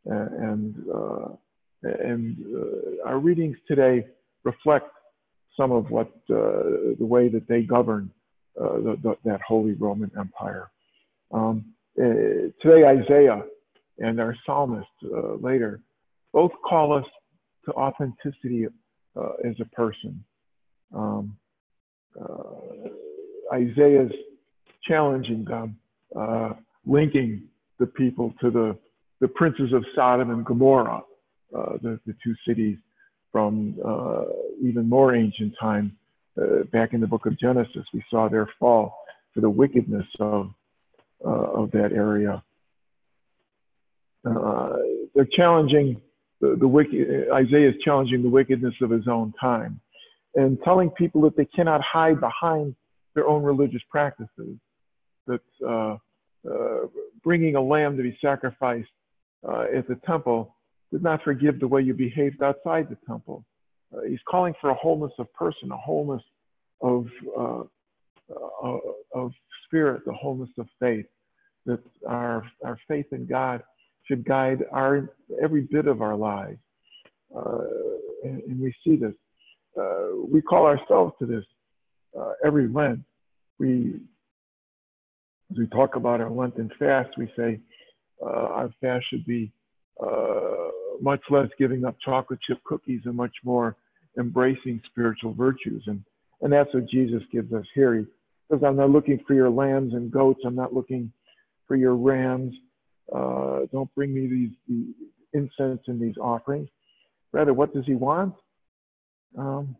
and 0.04 0.74
uh, 0.92 1.28
and 1.82 2.36
uh, 2.56 3.08
our 3.08 3.18
readings 3.18 3.56
today 3.66 4.06
reflect 4.44 4.88
some 5.56 5.72
of 5.72 5.90
what 5.90 6.10
the 6.28 6.96
way 7.00 7.28
that 7.28 7.46
they 7.48 7.62
governed 7.62 8.10
the, 8.56 8.96
the, 9.02 9.16
that 9.24 9.40
Holy 9.46 9.72
Roman 9.74 10.10
Empire. 10.18 10.70
Um, 11.32 11.72
today, 11.96 12.84
Isaiah 12.86 13.42
and 13.98 14.20
our 14.20 14.36
psalmist 14.44 14.88
later 15.40 15.80
both 16.32 16.52
call 16.68 16.92
us 16.92 17.04
to 17.66 17.72
authenticity 17.72 18.66
uh, 19.16 19.32
as 19.44 19.54
a 19.60 19.64
person. 19.74 20.24
Um, 20.94 21.36
uh, 22.20 23.54
Isaiah's 23.54 24.12
challenging 24.86 25.44
them, 25.44 25.76
uh, 26.18 26.54
linking 26.86 27.44
the 27.78 27.86
people 27.86 28.34
to 28.40 28.50
the, 28.50 28.78
the 29.20 29.28
princes 29.28 29.72
of 29.72 29.84
Sodom 29.94 30.30
and 30.30 30.44
Gomorrah, 30.44 31.02
uh, 31.56 31.72
the, 31.82 32.00
the 32.06 32.14
two 32.24 32.34
cities 32.46 32.78
from 33.30 33.76
uh, 33.86 34.24
even 34.62 34.88
more 34.88 35.14
ancient 35.14 35.54
time. 35.60 35.96
Uh, 36.40 36.64
back 36.72 36.94
in 36.94 37.00
the 37.00 37.06
book 37.06 37.26
of 37.26 37.38
Genesis, 37.38 37.84
we 37.92 38.02
saw 38.10 38.28
their 38.28 38.48
fall 38.58 38.96
for 39.34 39.40
the 39.40 39.50
wickedness 39.50 40.06
of, 40.18 40.50
of 41.24 41.70
that 41.72 41.92
area. 41.92 42.42
they're 44.24 45.28
challenging 45.32 46.00
the, 46.42 46.56
the 46.58 46.68
wicked, 46.68 47.28
Isaiah 47.32 47.70
is 47.70 47.76
challenging 47.82 48.22
the 48.22 48.28
wickedness 48.28 48.74
of 48.82 48.90
his 48.90 49.06
own 49.08 49.32
time 49.40 49.80
and 50.34 50.58
telling 50.64 50.90
people 50.90 51.22
that 51.22 51.36
they 51.36 51.44
cannot 51.44 51.80
hide 51.80 52.20
behind 52.20 52.74
their 53.14 53.26
own 53.26 53.42
religious 53.42 53.82
practices. 53.88 54.56
That 55.26 55.40
uh, 55.64 55.96
uh, 56.50 56.88
bringing 57.22 57.54
a 57.54 57.62
lamb 57.62 57.96
to 57.96 58.02
be 58.02 58.18
sacrificed 58.20 58.88
uh, 59.48 59.66
at 59.74 59.86
the 59.86 59.96
temple 60.04 60.56
did 60.90 61.02
not 61.02 61.22
forgive 61.22 61.60
the 61.60 61.68
way 61.68 61.80
you 61.80 61.94
behaved 61.94 62.42
outside 62.42 62.88
the 62.90 62.98
temple. 63.06 63.44
Uh, 63.92 64.02
he's 64.08 64.20
calling 64.28 64.54
for 64.60 64.70
a 64.70 64.74
wholeness 64.74 65.12
of 65.18 65.32
person, 65.34 65.70
a 65.70 65.76
wholeness 65.76 66.22
of 66.80 67.06
uh, 67.38 67.62
uh, 68.64 68.78
of 69.14 69.32
spirit, 69.66 70.02
the 70.06 70.12
wholeness 70.12 70.50
of 70.58 70.66
faith. 70.80 71.06
That 71.66 71.80
our 72.08 72.44
our 72.64 72.78
faith 72.88 73.06
in 73.12 73.26
God 73.26 73.62
should 74.04 74.24
guide 74.24 74.64
our 74.72 75.10
every 75.42 75.62
bit 75.70 75.86
of 75.86 76.02
our 76.02 76.16
lives. 76.16 76.58
Uh, 77.34 77.64
and, 78.24 78.42
and, 78.42 78.60
we 78.60 78.74
see 78.84 78.96
this. 78.96 79.14
Uh, 79.78 80.26
we 80.28 80.42
call 80.42 80.66
ourselves 80.66 81.14
to 81.18 81.26
this 81.26 81.44
every 82.44 82.68
Lent. 82.68 83.00
We, 83.58 84.00
as 85.50 85.56
we 85.56 85.66
talk 85.68 85.96
about 85.96 86.20
our 86.20 86.30
Lenten 86.30 86.70
fast, 86.78 87.10
we 87.16 87.32
say 87.36 87.60
our 88.20 88.70
fast 88.80 89.06
should 89.08 89.24
be 89.24 89.50
much 91.00 91.20
less 91.30 91.48
giving 91.58 91.84
up 91.84 91.96
chocolate 92.04 92.40
chip 92.46 92.62
cookies 92.64 93.00
and 93.04 93.14
much 93.14 93.34
more 93.44 93.76
embracing 94.18 94.80
spiritual 94.86 95.34
virtues. 95.34 95.82
And, 95.86 96.02
and 96.40 96.52
that's 96.52 96.72
what 96.74 96.88
Jesus 96.88 97.22
gives 97.30 97.52
us 97.52 97.66
here. 97.74 97.94
He 97.94 98.06
says, 98.50 98.60
I'm 98.64 98.76
not 98.76 98.90
looking 98.90 99.20
for 99.26 99.34
your 99.34 99.50
lambs 99.50 99.94
and 99.94 100.10
goats. 100.10 100.40
I'm 100.44 100.54
not 100.54 100.74
looking 100.74 101.12
for 101.66 101.76
your 101.76 101.96
rams 101.96 102.54
uh, 103.14 103.60
don't 103.72 103.94
bring 103.94 104.14
me 104.14 104.26
these, 104.26 104.50
these 104.68 104.94
incense 105.32 105.80
and 105.86 106.00
these 106.00 106.16
offerings. 106.20 106.68
Rather, 107.32 107.52
what 107.52 107.74
does 107.74 107.84
he 107.86 107.94
want? 107.94 108.34
Um, 109.36 109.76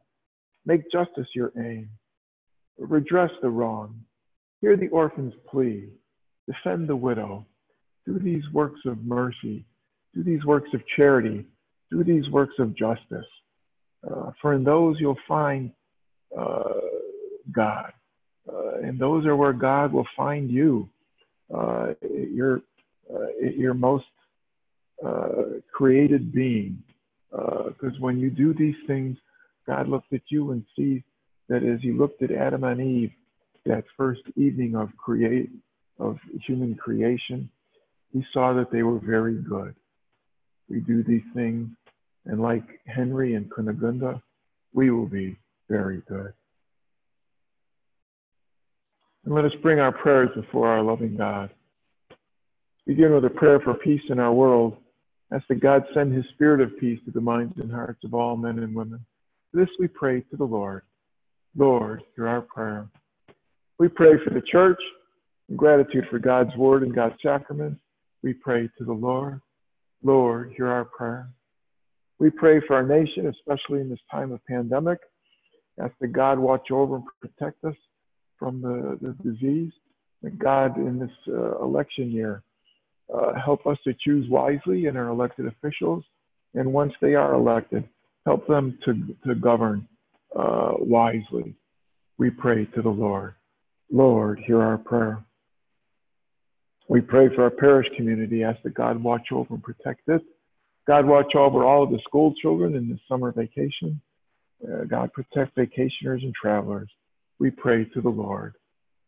make 0.67 0.91
justice 0.91 1.29
your 1.35 1.53
aim. 1.59 1.91
Redress 2.79 3.31
the 3.43 3.51
wrong. 3.51 4.01
Hear 4.61 4.77
the 4.77 4.89
orphan's 4.89 5.35
plea. 5.51 5.89
Defend 6.47 6.89
the 6.89 6.97
widow. 6.97 7.47
Do 8.07 8.19
these 8.19 8.43
works 8.53 8.81
of 8.87 9.05
mercy. 9.05 9.65
Do 10.15 10.23
these 10.23 10.45
works 10.45 10.71
of 10.75 10.81
charity. 10.97 11.47
Do 11.91 12.03
these 12.03 12.29
works 12.31 12.55
of 12.59 12.77
justice. 12.77 13.27
Uh, 14.09 14.31
for 14.41 14.55
in 14.55 14.65
those 14.65 14.97
you'll 14.99 15.17
find 15.29 15.71
uh, 16.37 16.81
God. 17.51 17.93
Uh, 18.49 18.79
and 18.83 18.99
those 18.99 19.25
are 19.27 19.37
where 19.37 19.53
God 19.53 19.93
will 19.93 20.07
find 20.17 20.51
you. 20.51 20.89
Uh, 21.53 21.93
your 22.03 22.63
uh, 23.13 23.27
your 23.41 23.75
most 23.75 24.07
uh, 25.05 25.59
created 25.73 26.33
being. 26.33 26.83
Because 27.31 27.95
uh, 27.97 28.01
when 28.01 28.19
you 28.19 28.31
do 28.31 28.55
these 28.55 28.77
things, 28.87 29.17
God 29.67 29.89
looks 29.89 30.07
at 30.13 30.23
you 30.29 30.53
and 30.53 30.65
sees 30.77 31.03
that 31.49 31.63
as 31.63 31.81
He 31.83 31.93
looked 31.93 32.23
at 32.23 32.31
Adam 32.31 32.65
and 32.65 32.81
Eve, 32.81 33.13
that 33.67 33.85
first 33.97 34.23
evening 34.37 34.75
of 34.75 34.89
create 34.97 35.51
of 35.99 36.19
human 36.47 36.75
creation, 36.75 37.51
He 38.13 38.25
saw 38.33 38.55
that 38.55 38.73
they 38.73 38.83
were 38.83 38.99
very 38.99 39.35
good. 39.35 39.75
We 40.71 40.81
do 40.81 41.03
these 41.03 41.23
things, 41.35 41.69
and 42.27 42.41
like 42.41 42.65
Henry 42.87 43.35
and 43.35 43.51
Kunigunda, 43.51 44.21
we 44.73 44.91
will 44.91 45.07
be 45.07 45.37
very 45.69 46.03
good. 46.09 46.33
And 49.25 49.35
let 49.35 49.45
us 49.45 49.53
bring 49.63 49.79
our 49.79 49.93
prayers 49.93 50.31
before 50.35 50.69
our 50.69 50.83
loving 50.83 51.17
God 51.17 51.51
begin 52.87 53.13
with 53.13 53.25
a 53.25 53.31
prayer 53.31 53.61
for 53.61 53.75
peace 53.75 54.03
in 54.09 54.19
our 54.19 54.33
world. 54.33 54.77
Ask 55.33 55.47
that 55.49 55.61
God 55.61 55.85
send 55.95 56.13
his 56.13 56.25
spirit 56.35 56.61
of 56.61 56.79
peace 56.79 56.99
to 57.05 57.11
the 57.11 57.21
minds 57.21 57.55
and 57.59 57.71
hearts 57.71 58.05
of 58.05 58.15
all 58.15 58.37
men 58.37 58.59
and 58.59 58.75
women. 58.75 59.05
This 59.53 59.69
we 59.79 59.89
pray 59.89 60.21
to 60.21 60.37
the 60.37 60.45
Lord. 60.45 60.83
Lord, 61.57 62.03
hear 62.17 62.27
our 62.29 62.43
prayer. 62.43 62.89
We 63.79 63.89
pray 63.89 64.13
for 64.25 64.31
the 64.31 64.43
church 64.43 64.81
in 65.49 65.57
gratitude 65.57 66.05
for 66.11 66.19
God's 66.19 66.55
word 66.57 66.83
and 66.83 66.95
God's 66.95 67.17
sacraments. 67.23 67.81
We 68.23 68.35
pray 68.35 68.69
to 68.79 68.85
the 68.85 68.93
Lord. 68.93 69.41
Lord, 70.03 70.53
hear 70.57 70.69
our 70.69 70.85
prayer. 70.85 71.29
We 72.23 72.31
pray 72.31 72.61
for 72.69 72.77
our 72.77 72.87
nation, 72.87 73.27
especially 73.27 73.81
in 73.81 73.91
this 73.91 73.99
time 74.09 74.31
of 74.31 74.39
pandemic. 74.47 75.01
Ask 75.83 75.93
that 76.01 76.13
God 76.13 76.39
watch 76.39 76.71
over 76.71 76.95
and 76.95 77.05
protect 77.21 77.65
us 77.65 77.75
from 78.39 78.63
the, 78.63 78.97
the 79.03 79.29
disease. 79.29 79.73
That 80.23 80.39
God, 80.39 80.77
in 80.77 81.01
this 81.01 81.11
uh, 81.27 81.59
election 81.59 82.13
year, 82.13 82.45
uh, 83.13 83.33
help 83.45 83.67
us 83.67 83.77
to 83.83 83.93
choose 84.05 84.31
wisely 84.31 84.87
in 84.87 84.97
our 84.97 85.09
elected 85.09 85.49
officials. 85.49 86.05
And 86.55 86.73
once 86.73 86.93
they 87.01 87.17
are 87.17 87.35
elected, 87.35 87.89
help 88.25 88.47
them 88.47 88.79
to, 88.85 88.95
to 89.27 89.35
govern 89.35 89.89
uh, 90.39 90.75
wisely. 90.79 91.57
We 92.19 92.31
pray 92.31 92.67
to 92.67 92.83
the 92.83 92.89
Lord. 92.89 93.35
Lord, 93.91 94.39
hear 94.47 94.63
our 94.63 94.79
prayer. 94.79 95.25
We 96.89 97.01
pray 97.01 97.35
for 97.35 97.43
our 97.43 97.51
parish 97.51 97.89
community. 97.97 98.45
Ask 98.45 98.63
that 98.63 98.75
God 98.75 99.03
watch 99.03 99.33
over 99.33 99.55
and 99.55 99.63
protect 99.65 100.03
it. 100.07 100.23
God 100.87 101.07
watch 101.07 101.35
over 101.35 101.65
all 101.65 101.83
of 101.85 101.91
the 101.91 102.01
school 102.05 102.35
children 102.41 102.75
in 102.75 102.89
the 102.89 102.99
summer 103.09 103.33
vacation. 103.33 104.01
Uh, 104.63 104.85
God 104.85 105.13
protect 105.13 105.57
vacationers 105.57 106.23
and 106.23 106.35
travelers. 106.35 106.89
We 107.39 107.51
pray 107.51 107.85
to 107.87 108.01
the 108.01 108.09
Lord. 108.09 108.55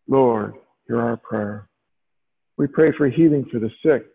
Lord, 0.09 0.55
hear 0.87 1.01
our 1.01 1.17
prayer. 1.17 1.69
We 2.57 2.67
pray 2.67 2.93
for 2.97 3.09
healing 3.09 3.47
for 3.51 3.59
the 3.59 3.71
sick, 3.85 4.07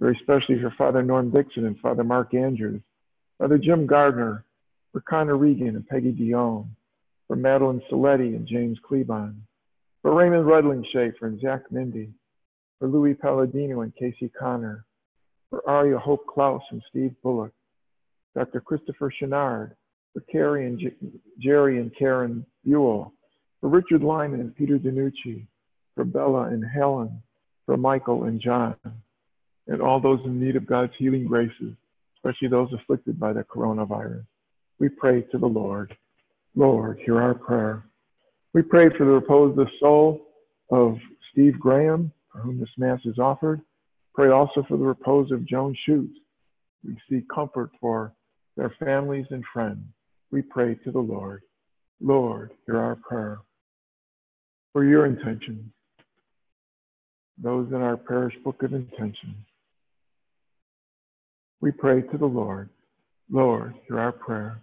very 0.00 0.16
especially 0.18 0.60
for 0.60 0.72
Father 0.76 1.02
Norm 1.02 1.30
Dixon 1.30 1.66
and 1.66 1.78
Father 1.80 2.04
Mark 2.04 2.34
Andrews, 2.34 2.82
Father 3.38 3.58
Jim 3.58 3.86
Gardner, 3.86 4.44
for 4.92 5.00
Connor 5.00 5.36
Regan 5.36 5.76
and 5.76 5.86
Peggy 5.86 6.12
Dion, 6.12 6.74
for 7.26 7.36
Madeline 7.36 7.82
Saletti 7.90 8.36
and 8.36 8.46
James 8.46 8.78
Klebon, 8.88 9.36
for 10.00 10.14
Raymond 10.14 10.46
Rudling 10.46 10.84
Schaefer 10.92 11.26
and 11.26 11.40
Zach 11.40 11.62
Mindy, 11.70 12.10
for 12.78 12.88
Louis 12.88 13.14
Palladino 13.14 13.82
and 13.82 13.94
Casey 13.94 14.30
Connor, 14.38 14.84
for 15.52 15.68
Aria 15.68 15.98
Hope 15.98 16.26
Klaus 16.26 16.62
and 16.70 16.82
Steve 16.88 17.14
Bullock, 17.22 17.52
Dr. 18.34 18.58
Christopher 18.58 19.12
Chenard, 19.20 19.72
for 20.14 20.20
Carrie 20.32 20.66
and 20.66 20.78
J- 20.78 20.96
Jerry 21.38 21.78
and 21.78 21.94
Karen 21.94 22.46
Buell, 22.64 23.12
for 23.60 23.68
Richard 23.68 24.02
Lyman 24.02 24.40
and 24.40 24.56
Peter 24.56 24.78
DiNucci, 24.78 25.46
for 25.94 26.04
Bella 26.06 26.44
and 26.44 26.64
Helen, 26.64 27.22
for 27.66 27.76
Michael 27.76 28.24
and 28.24 28.40
John, 28.40 28.76
and 29.66 29.82
all 29.82 30.00
those 30.00 30.20
in 30.24 30.40
need 30.40 30.56
of 30.56 30.66
God's 30.66 30.94
healing 30.96 31.26
graces, 31.26 31.74
especially 32.16 32.48
those 32.48 32.72
afflicted 32.72 33.20
by 33.20 33.34
the 33.34 33.44
coronavirus. 33.44 34.24
We 34.78 34.88
pray 34.88 35.20
to 35.20 35.38
the 35.38 35.46
Lord. 35.46 35.94
Lord, 36.56 36.98
hear 37.04 37.20
our 37.20 37.34
prayer. 37.34 37.84
We 38.54 38.62
pray 38.62 38.88
for 38.96 39.04
the 39.04 39.12
repose 39.12 39.50
of 39.50 39.56
the 39.56 39.70
soul 39.80 40.28
of 40.70 40.96
Steve 41.30 41.60
Graham, 41.60 42.10
for 42.32 42.38
whom 42.38 42.58
this 42.58 42.70
Mass 42.78 43.00
is 43.04 43.18
offered. 43.18 43.60
Pray 44.14 44.30
also 44.30 44.64
for 44.68 44.76
the 44.76 44.84
repose 44.84 45.30
of 45.30 45.46
Joan 45.46 45.76
Schutz. 45.86 46.12
We 46.84 46.96
seek 47.08 47.24
comfort 47.28 47.70
for 47.80 48.12
their 48.56 48.74
families 48.78 49.26
and 49.30 49.44
friends. 49.52 49.84
We 50.30 50.42
pray 50.42 50.74
to 50.84 50.90
the 50.90 50.98
Lord. 50.98 51.42
Lord, 52.00 52.50
hear 52.66 52.78
our 52.78 52.96
prayer. 52.96 53.38
For 54.72 54.84
your 54.84 55.06
intentions, 55.06 55.70
those 57.42 57.68
in 57.68 57.76
our 57.76 57.96
parish 57.96 58.34
book 58.44 58.62
of 58.62 58.72
intentions. 58.72 59.36
We 61.60 61.70
pray 61.70 62.02
to 62.02 62.18
the 62.18 62.26
Lord. 62.26 62.68
Lord, 63.30 63.74
hear 63.86 64.00
our 64.00 64.12
prayer. 64.12 64.60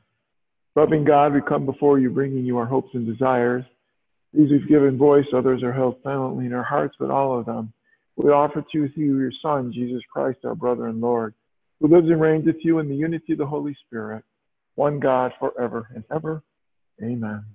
Loving 0.76 1.04
God, 1.06 1.34
we 1.34 1.42
come 1.42 1.66
before 1.66 2.00
you, 2.00 2.10
bringing 2.10 2.46
you 2.46 2.58
our 2.58 2.66
hopes 2.66 2.90
and 2.94 3.06
desires. 3.06 3.64
These 4.34 4.52
we've 4.52 4.68
given 4.68 4.98
voice, 4.98 5.26
others 5.34 5.64
are 5.64 5.74
held 5.74 5.96
silently 6.04 6.46
in 6.46 6.54
our 6.54 6.64
hearts, 6.64 6.96
but 7.00 7.10
all 7.10 7.40
of 7.40 7.46
them 7.46 7.74
we 8.20 8.32
offer 8.32 8.62
to 8.62 8.90
you 8.96 9.18
your 9.18 9.32
Son, 9.42 9.72
Jesus 9.72 10.02
Christ, 10.12 10.40
our 10.44 10.56
brother 10.56 10.88
and 10.88 11.00
Lord, 11.00 11.34
who 11.80 11.88
lives 11.88 12.10
and 12.10 12.20
reigns 12.20 12.46
with 12.46 12.58
you 12.64 12.80
in 12.80 12.90
the 12.90 12.96
unity 12.96 13.32
of 13.32 13.40
the 13.40 13.46
Holy 13.46 13.76
Spirit, 13.88 14.26
one 14.76 15.00
God 15.00 15.32
forever 15.40 15.88
and 15.96 16.04
ever. 16.12 16.44
Amen. 17.02 17.46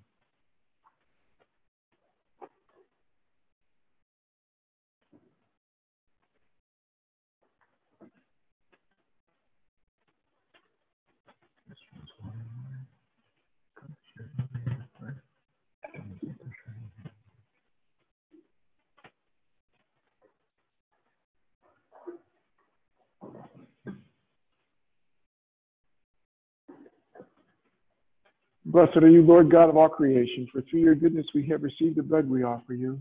Blessed 28.74 28.96
are 28.96 29.08
you, 29.08 29.22
Lord 29.22 29.52
God 29.52 29.68
of 29.68 29.76
all 29.76 29.88
creation, 29.88 30.48
for 30.50 30.60
through 30.62 30.80
your 30.80 30.96
goodness 30.96 31.26
we 31.32 31.46
have 31.46 31.62
received 31.62 31.94
the 31.94 32.02
bread 32.02 32.28
we 32.28 32.42
offer 32.42 32.74
you. 32.74 33.00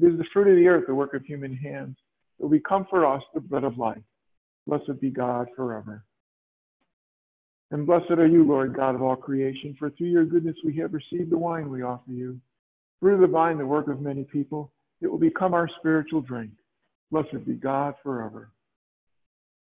It 0.00 0.06
is 0.06 0.16
the 0.16 0.24
fruit 0.32 0.46
of 0.46 0.54
the 0.54 0.68
earth, 0.68 0.84
the 0.86 0.94
work 0.94 1.12
of 1.12 1.24
human 1.24 1.56
hands, 1.56 1.96
that 2.38 2.46
we 2.46 2.58
become 2.58 2.86
for 2.88 3.04
us 3.04 3.20
the 3.34 3.40
bread 3.40 3.64
of 3.64 3.78
life. 3.78 3.98
Blessed 4.68 5.00
be 5.00 5.10
God 5.10 5.48
forever. 5.56 6.04
And 7.72 7.84
blessed 7.84 8.12
are 8.12 8.28
you, 8.28 8.44
Lord 8.44 8.76
God 8.76 8.94
of 8.94 9.02
all 9.02 9.16
creation, 9.16 9.74
for 9.76 9.90
through 9.90 10.06
your 10.06 10.24
goodness 10.24 10.54
we 10.64 10.76
have 10.76 10.94
received 10.94 11.32
the 11.32 11.36
wine 11.36 11.68
we 11.68 11.82
offer 11.82 12.12
you. 12.12 12.40
Through 13.00 13.20
the 13.20 13.26
vine, 13.26 13.58
the 13.58 13.66
work 13.66 13.88
of 13.88 14.00
many 14.00 14.22
people, 14.22 14.70
it 15.00 15.08
will 15.08 15.18
become 15.18 15.52
our 15.52 15.68
spiritual 15.80 16.20
drink. 16.20 16.52
Blessed 17.10 17.44
be 17.44 17.54
God 17.54 17.94
forever. 18.04 18.52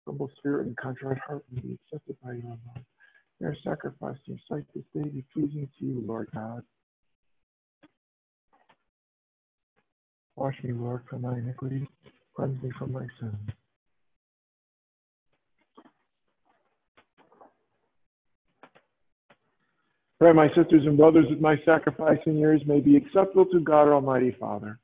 Humble 0.06 0.30
spirit 0.38 0.66
and 0.66 0.76
contrite 0.78 1.18
heart 1.18 1.44
may 1.52 1.60
be 1.60 1.74
accepted 1.74 2.16
by 2.24 2.32
you, 2.32 2.42
Lord. 2.46 2.86
Their 3.40 3.56
sacrifice 3.64 4.16
your 4.26 4.38
sight 4.48 4.64
this 4.74 4.84
day 4.94 5.08
be 5.08 5.24
pleasing 5.32 5.68
to 5.78 5.84
you, 5.84 6.04
Lord 6.06 6.28
God. 6.34 6.62
Wash 10.36 10.56
me, 10.62 10.72
Lord, 10.72 11.02
from 11.08 11.22
my 11.22 11.36
iniquities. 11.38 11.86
Cleanse 12.34 12.62
me 12.62 12.70
from 12.78 12.92
my 12.92 13.06
sins. 13.20 13.34
Pray, 20.18 20.32
my 20.32 20.46
sisters 20.48 20.86
and 20.86 20.96
brothers, 20.96 21.26
that 21.30 21.40
my 21.40 21.56
sacrifice 21.64 22.18
and 22.26 22.38
yours 22.38 22.62
may 22.64 22.78
be 22.78 22.96
acceptable 22.96 23.44
to 23.46 23.58
God, 23.58 23.88
Almighty 23.88 24.36
Father. 24.38 24.78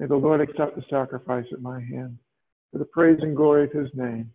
May 0.00 0.06
the 0.06 0.16
Lord 0.16 0.40
accept 0.40 0.74
the 0.74 0.82
sacrifice 0.90 1.46
at 1.52 1.62
my 1.62 1.80
hand 1.80 2.18
for 2.72 2.78
the 2.78 2.84
praise 2.86 3.18
and 3.22 3.36
glory 3.36 3.64
of 3.64 3.70
his 3.70 3.88
name, 3.94 4.32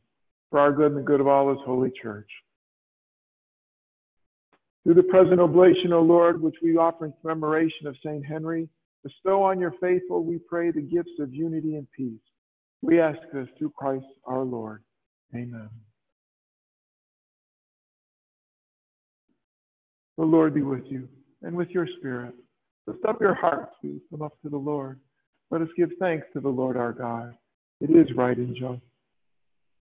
for 0.50 0.60
our 0.60 0.72
good 0.72 0.94
and 0.94 0.98
the 0.98 1.02
good 1.02 1.20
of 1.20 1.28
all 1.28 1.50
his 1.50 1.60
holy 1.66 1.92
church. 2.02 2.30
Through 4.84 4.94
the 4.94 5.04
present 5.04 5.40
oblation, 5.40 5.92
O 5.94 6.02
Lord, 6.02 6.42
which 6.42 6.56
we 6.64 6.78
offer 6.78 7.06
in 7.06 7.14
commemoration 7.22 7.88
of 7.88 7.96
St. 7.98 8.26
Henry, 8.26 8.70
bestow 9.04 9.44
on 9.44 9.60
your 9.60 9.74
faithful, 9.82 10.24
we 10.24 10.40
pray, 10.40 10.72
the 10.72 10.82
gifts 10.82 11.20
of 11.20 11.34
unity 11.34 11.76
and 11.76 11.88
peace. 11.92 12.20
We 12.82 13.00
ask 13.00 13.20
this 13.34 13.48
through 13.58 13.72
Christ 13.72 14.06
our 14.26 14.44
Lord. 14.44 14.84
Amen. 15.36 15.70
The 20.18 20.26
Lord 20.26 20.54
be 20.54 20.62
with 20.62 20.86
you 20.88 21.08
and 21.42 21.56
with 21.56 21.70
your 21.70 21.88
spirit. 21.98 22.34
Lift 22.88 23.06
up 23.06 23.22
your 23.22 23.36
hearts, 23.36 23.74
we 23.84 24.02
lift 24.12 24.24
up 24.24 24.42
to 24.44 24.50
the 24.50 24.58
Lord. 24.58 25.00
Let 25.52 25.62
us 25.62 25.68
give 25.78 25.90
thanks 26.00 26.26
to 26.34 26.40
the 26.40 26.50
Lord 26.50 26.78
our 26.78 26.94
God. 26.94 27.36
It 27.82 27.92
is 27.92 28.16
right 28.16 28.38
and 28.38 28.56
just. 28.56 28.82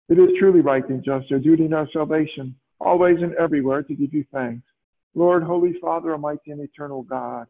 It 0.07 0.19
is 0.19 0.29
truly 0.39 0.61
right 0.61 0.87
and 0.89 1.03
just, 1.03 1.31
our 1.31 1.39
duty 1.39 1.65
and 1.65 1.73
our 1.73 1.87
salvation, 1.91 2.55
always 2.79 3.17
and 3.21 3.33
everywhere 3.35 3.83
to 3.83 3.93
give 3.93 4.13
you 4.13 4.25
thanks 4.31 4.63
Lord, 5.15 5.43
Holy 5.43 5.73
Father, 5.79 6.11
Almighty 6.11 6.51
and 6.51 6.61
Eternal 6.61 7.03
God, 7.03 7.47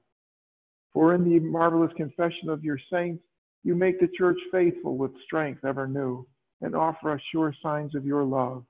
for 0.94 1.16
in 1.16 1.24
the 1.24 1.40
marvelous 1.40 1.92
confession 1.98 2.48
of 2.50 2.64
your 2.64 2.80
saints, 2.92 3.24
you 3.64 3.76
make 3.76 4.00
the 4.00 4.08
church 4.16 4.38
faithful 4.52 4.98
with 4.98 5.12
strength 5.26 5.66
ever 5.66 5.88
new, 5.88 6.26
and 6.62 6.76
offer 6.76 7.12
us 7.12 7.22
sure 7.32 7.54
signs 7.62 7.96
of 7.96 8.06
your 8.06 8.24
love, 8.24 8.64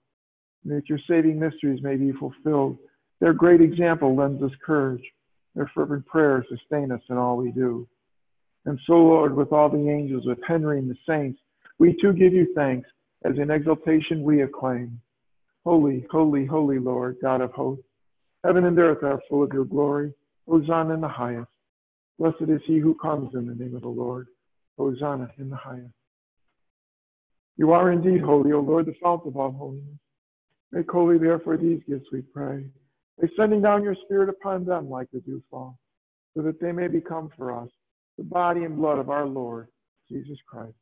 and 0.64 0.74
that 0.74 0.90
your 0.90 1.00
saving 1.08 1.38
mysteries 1.38 1.84
may 1.84 1.98
be 1.98 2.14
fulfilled. 2.14 2.78
Their 3.20 3.34
great 3.34 3.62
example 3.62 4.16
lends 4.16 4.42
us 4.42 4.52
courage. 4.66 5.04
Their 5.56 5.70
fervent 5.76 6.06
prayers 6.06 6.46
sustain 6.50 6.92
us 6.92 7.02
in 7.10 7.18
all 7.18 7.38
we 7.38 7.52
do. 7.52 7.88
And 8.66 8.80
so, 8.88 8.94
Lord, 8.94 9.36
with 9.36 9.52
all 9.52 9.70
the 9.70 9.90
angels, 9.90 10.26
with 10.26 10.40
Henry 10.48 10.80
and 10.80 10.90
the 10.90 10.98
saints, 11.08 11.40
we 11.78 11.96
too 12.02 12.14
give 12.14 12.34
you 12.34 12.54
thanks, 12.56 12.90
as 13.24 13.38
in 13.38 13.52
exaltation 13.52 14.24
we 14.24 14.42
acclaim. 14.42 15.00
Holy, 15.66 16.06
holy, 16.10 16.46
holy 16.46 16.80
Lord, 16.80 17.18
God 17.22 17.42
of 17.42 17.52
hosts. 17.52 17.85
Heaven 18.46 18.66
and 18.66 18.78
earth 18.78 19.02
are 19.02 19.20
full 19.28 19.44
of 19.44 19.52
your 19.54 19.66
glory. 19.66 20.14
Hosanna 20.48 20.94
in 20.94 21.02
the 21.02 21.08
highest. 21.08 21.50
Blessed 22.20 22.44
is 22.48 22.62
he 22.68 22.78
who 22.78 22.94
comes 22.94 23.34
in 23.34 23.48
the 23.48 23.56
name 23.56 23.76
of 23.76 23.82
the 23.82 23.88
Lord. 23.88 24.28
Hosanna 24.78 25.32
in 25.40 25.50
the 25.50 25.56
highest. 25.56 25.96
You 27.58 27.72
are 27.72 27.92
indeed 27.92 28.22
holy, 28.22 28.52
O 28.52 28.60
Lord, 28.60 28.86
the 28.86 28.94
fount 29.02 29.26
of 29.26 29.36
all 29.36 29.52
holiness. 29.52 29.98
Make 30.72 30.92
holy, 30.92 31.18
therefore, 31.18 31.58
these 31.58 31.82
gifts, 31.90 32.06
we 32.12 32.22
pray, 32.22 32.66
by 33.20 33.28
sending 33.36 33.64
down 33.64 33.84
your 33.84 33.96
Spirit 34.06 34.30
upon 34.30 34.64
them 34.64 34.92
like 34.92 35.08
the 35.12 35.22
dewfall, 35.22 35.80
so 36.36 36.44
that 36.44 36.62
they 36.62 36.72
may 36.72 36.88
become 36.88 37.32
for 37.36 37.58
us 37.58 37.70
the 38.20 38.24
body 38.24 38.64
and 38.64 38.78
blood 38.78 39.00
of 39.00 39.10
our 39.10 39.26
Lord, 39.26 39.70
Jesus 40.08 40.38
Christ. 40.48 40.76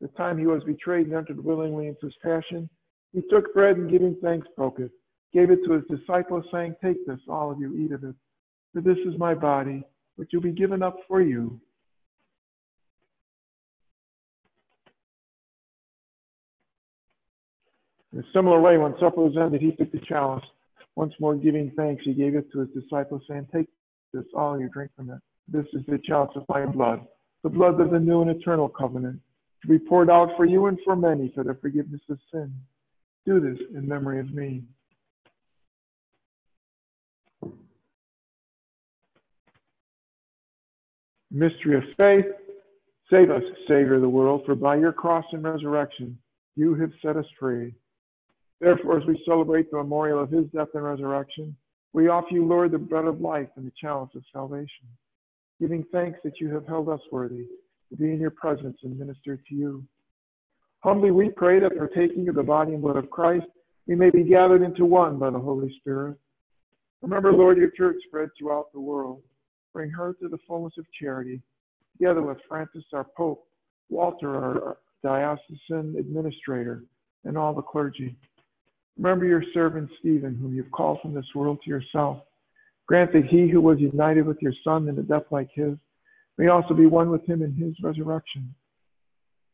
The 0.00 0.08
time 0.08 0.38
he 0.38 0.46
was 0.46 0.64
betrayed 0.64 1.08
and 1.08 1.16
entered 1.16 1.44
willingly 1.44 1.88
into 1.88 2.06
his 2.06 2.16
passion, 2.22 2.70
he 3.12 3.20
took 3.28 3.52
bread 3.52 3.76
and 3.76 3.90
giving 3.90 4.16
thanks 4.22 4.48
broke 4.56 4.78
it 4.78 4.92
gave 5.32 5.50
it 5.50 5.60
to 5.64 5.72
his 5.72 5.84
disciples, 5.88 6.44
saying, 6.52 6.76
Take 6.82 7.06
this, 7.06 7.20
all 7.28 7.50
of 7.50 7.58
you, 7.60 7.74
eat 7.76 7.92
of 7.92 8.04
it, 8.04 8.14
for 8.72 8.80
this 8.80 8.98
is 9.06 9.18
my 9.18 9.34
body, 9.34 9.82
which 10.16 10.30
will 10.32 10.40
be 10.40 10.52
given 10.52 10.82
up 10.82 10.98
for 11.08 11.22
you. 11.22 11.60
In 18.12 18.20
a 18.20 18.22
similar 18.32 18.60
way, 18.60 18.76
when 18.76 18.94
supper 18.98 19.22
was 19.22 19.36
ended, 19.40 19.62
he 19.62 19.72
took 19.72 19.92
the 19.92 20.00
chalice. 20.00 20.44
Once 20.96 21.14
more 21.20 21.36
giving 21.36 21.70
thanks, 21.76 22.02
he 22.04 22.12
gave 22.12 22.34
it 22.34 22.50
to 22.52 22.60
his 22.60 22.68
disciples, 22.70 23.22
saying, 23.28 23.46
Take 23.54 23.68
this, 24.12 24.24
all 24.34 24.54
of 24.54 24.60
you, 24.60 24.68
drink 24.68 24.90
from 24.96 25.10
it. 25.10 25.20
This 25.48 25.66
is 25.72 25.82
the 25.86 25.98
chalice 26.04 26.30
of 26.34 26.44
my 26.48 26.66
blood, 26.66 27.06
the 27.42 27.48
blood 27.48 27.80
of 27.80 27.90
the 27.90 28.00
new 28.00 28.22
and 28.22 28.30
eternal 28.30 28.68
covenant, 28.68 29.20
to 29.62 29.68
be 29.68 29.78
poured 29.78 30.10
out 30.10 30.30
for 30.36 30.44
you 30.44 30.66
and 30.66 30.78
for 30.84 30.96
many 30.96 31.32
for 31.34 31.44
the 31.44 31.54
forgiveness 31.60 32.00
of 32.08 32.18
sin. 32.32 32.52
Do 33.26 33.40
this 33.40 33.58
in 33.74 33.86
memory 33.86 34.18
of 34.18 34.32
me. 34.34 34.64
Mystery 41.30 41.76
of 41.76 41.84
faith. 41.98 42.26
Save 43.10 43.30
us, 43.30 43.42
Savior 43.68 43.94
of 43.94 44.02
the 44.02 44.08
world, 44.08 44.42
for 44.46 44.54
by 44.54 44.76
your 44.76 44.92
cross 44.92 45.24
and 45.32 45.42
resurrection 45.42 46.18
you 46.56 46.74
have 46.74 46.90
set 47.02 47.16
us 47.16 47.26
free. 47.38 47.74
Therefore, 48.60 48.98
as 48.98 49.06
we 49.06 49.22
celebrate 49.24 49.70
the 49.70 49.78
memorial 49.78 50.22
of 50.22 50.30
his 50.30 50.46
death 50.54 50.68
and 50.74 50.84
resurrection, 50.84 51.56
we 51.92 52.08
offer 52.08 52.28
you, 52.30 52.44
Lord, 52.44 52.72
the 52.72 52.78
bread 52.78 53.06
of 53.06 53.20
life 53.20 53.48
and 53.56 53.66
the 53.66 53.72
chalice 53.80 54.10
of 54.14 54.22
salvation, 54.32 54.86
giving 55.60 55.84
thanks 55.90 56.18
that 56.24 56.40
you 56.40 56.52
have 56.54 56.66
held 56.66 56.88
us 56.88 57.00
worthy 57.10 57.46
to 57.90 57.96
be 57.96 58.12
in 58.12 58.20
your 58.20 58.30
presence 58.30 58.78
and 58.82 58.98
minister 58.98 59.36
to 59.36 59.54
you. 59.54 59.84
Humbly 60.80 61.10
we 61.10 61.30
pray 61.30 61.60
that 61.60 61.76
partaking 61.76 62.28
of 62.28 62.34
the 62.34 62.42
body 62.42 62.72
and 62.72 62.82
blood 62.82 62.96
of 62.96 63.10
Christ, 63.10 63.46
we 63.86 63.94
may 63.94 64.10
be 64.10 64.22
gathered 64.22 64.62
into 64.62 64.84
one 64.84 65.18
by 65.18 65.30
the 65.30 65.38
Holy 65.38 65.74
Spirit. 65.80 66.16
Remember, 67.02 67.32
Lord, 67.32 67.58
your 67.58 67.70
church 67.70 67.96
spread 68.06 68.28
throughout 68.38 68.72
the 68.72 68.80
world 68.80 69.22
Bring 69.72 69.90
her 69.90 70.14
to 70.20 70.28
the 70.28 70.38
fullness 70.46 70.74
of 70.78 70.86
charity, 71.00 71.40
together 71.96 72.22
with 72.22 72.38
Francis, 72.48 72.84
our 72.92 73.06
Pope, 73.16 73.46
Walter, 73.88 74.36
our 74.36 74.78
diocesan 75.02 75.96
administrator, 75.98 76.84
and 77.24 77.38
all 77.38 77.54
the 77.54 77.62
clergy. 77.62 78.16
Remember 78.96 79.24
your 79.24 79.44
servant 79.54 79.88
Stephen, 79.98 80.36
whom 80.36 80.54
you've 80.54 80.70
called 80.72 80.98
from 81.00 81.14
this 81.14 81.34
world 81.34 81.58
to 81.64 81.70
yourself. 81.70 82.18
Grant 82.86 83.12
that 83.12 83.26
he 83.26 83.48
who 83.48 83.60
was 83.60 83.78
united 83.78 84.26
with 84.26 84.42
your 84.42 84.52
Son 84.64 84.88
in 84.88 84.98
a 84.98 85.02
death 85.02 85.24
like 85.30 85.48
his 85.54 85.76
may 86.36 86.48
also 86.48 86.74
be 86.74 86.86
one 86.86 87.10
with 87.10 87.24
him 87.24 87.42
in 87.42 87.54
his 87.54 87.74
resurrection. 87.82 88.52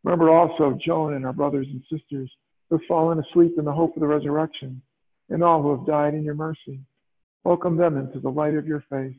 Remember 0.05 0.31
also 0.31 0.79
Joan 0.85 1.15
and 1.15 1.27
our 1.27 1.33
brothers 1.33 1.67
and 1.71 1.83
sisters 1.91 2.31
who 2.69 2.79
have 2.79 2.87
fallen 2.87 3.19
asleep 3.19 3.55
in 3.59 3.65
the 3.65 3.73
hope 3.73 3.95
of 3.97 4.01
the 4.01 4.07
resurrection, 4.07 4.81
and 5.29 5.43
all 5.43 5.63
who 5.63 5.77
have 5.77 5.87
died 5.87 6.15
in 6.15 6.23
your 6.23 6.35
mercy. 6.35 6.81
Welcome 7.45 7.77
them 7.77 7.97
into 7.97 8.21
the 8.21 8.31
light 8.31 8.55
of 8.55 8.67
your 8.67 8.85
face. 8.89 9.17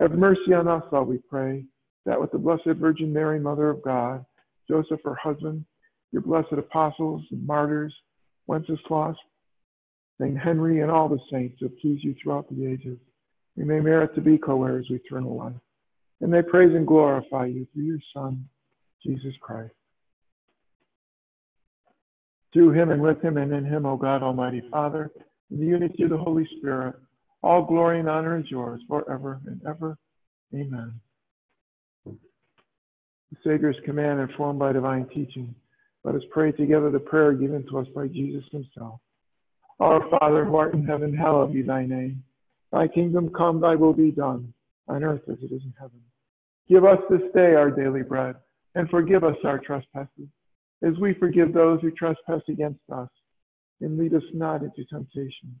Have 0.00 0.12
mercy 0.12 0.52
on 0.54 0.68
us 0.68 0.82
all, 0.92 1.04
we 1.04 1.18
pray, 1.18 1.64
that 2.04 2.20
with 2.20 2.30
the 2.30 2.38
Blessed 2.38 2.78
Virgin 2.78 3.12
Mary, 3.12 3.40
Mother 3.40 3.70
of 3.70 3.82
God, 3.82 4.24
Joseph, 4.68 5.00
her 5.04 5.14
husband, 5.14 5.64
your 6.12 6.22
blessed 6.22 6.52
apostles 6.52 7.22
and 7.30 7.46
martyrs, 7.46 7.94
Wenceslas, 8.46 9.16
St. 10.20 10.38
Henry, 10.38 10.80
and 10.80 10.90
all 10.90 11.08
the 11.08 11.18
saints 11.30 11.56
who 11.60 11.68
please 11.68 12.02
you 12.02 12.14
throughout 12.22 12.48
the 12.48 12.66
ages, 12.66 12.98
we 13.56 13.64
may 13.64 13.80
merit 13.80 14.14
to 14.14 14.20
be 14.20 14.38
co 14.38 14.64
heirs 14.64 14.86
of 14.90 14.96
eternal 14.96 15.36
life. 15.36 15.52
and 16.20 16.30
may 16.30 16.40
praise 16.40 16.74
and 16.74 16.86
glorify 16.86 17.44
you 17.44 17.66
through 17.72 17.82
your 17.84 18.00
Son, 18.14 18.48
Jesus 19.02 19.34
Christ. 19.40 19.74
Through 22.52 22.72
him 22.72 22.90
and 22.90 23.02
with 23.02 23.20
him 23.22 23.36
and 23.36 23.52
in 23.52 23.64
him, 23.66 23.84
O 23.84 23.98
God, 23.98 24.22
Almighty 24.22 24.62
Father, 24.70 25.10
in 25.50 25.60
the 25.60 25.66
unity 25.66 26.04
of 26.04 26.10
the 26.10 26.16
Holy 26.16 26.48
Spirit, 26.56 26.96
all 27.46 27.62
glory 27.64 28.00
and 28.00 28.08
honor 28.08 28.38
is 28.38 28.50
yours 28.50 28.80
forever 28.88 29.40
and 29.46 29.60
ever. 29.64 29.96
Amen. 30.52 31.00
The 32.04 33.36
Savior's 33.44 33.76
command 33.84 34.18
informed 34.18 34.58
by 34.58 34.72
divine 34.72 35.06
teaching. 35.14 35.54
Let 36.02 36.16
us 36.16 36.22
pray 36.32 36.50
together 36.50 36.90
the 36.90 36.98
prayer 36.98 37.32
given 37.32 37.64
to 37.68 37.78
us 37.78 37.86
by 37.94 38.08
Jesus 38.08 38.42
himself. 38.50 38.98
Our 39.78 40.08
Father 40.18 40.44
who 40.44 40.56
art 40.56 40.74
in 40.74 40.84
heaven, 40.84 41.16
hallowed 41.16 41.52
be 41.52 41.62
thy 41.62 41.86
name. 41.86 42.24
Thy 42.72 42.88
kingdom 42.88 43.30
come, 43.36 43.60
thy 43.60 43.76
will 43.76 43.92
be 43.92 44.10
done, 44.10 44.52
on 44.88 45.04
earth 45.04 45.22
as 45.30 45.38
it 45.40 45.52
is 45.52 45.62
in 45.62 45.74
heaven. 45.78 46.00
Give 46.68 46.84
us 46.84 46.98
this 47.08 47.22
day 47.32 47.54
our 47.54 47.70
daily 47.70 48.02
bread, 48.02 48.34
and 48.74 48.90
forgive 48.90 49.22
us 49.22 49.36
our 49.44 49.58
trespasses, 49.58 50.28
as 50.82 50.94
we 51.00 51.14
forgive 51.14 51.52
those 51.52 51.80
who 51.80 51.92
trespass 51.92 52.42
against 52.48 52.80
us. 52.92 53.08
And 53.80 53.98
lead 53.98 54.14
us 54.14 54.22
not 54.32 54.62
into 54.62 54.84
temptation, 54.86 55.60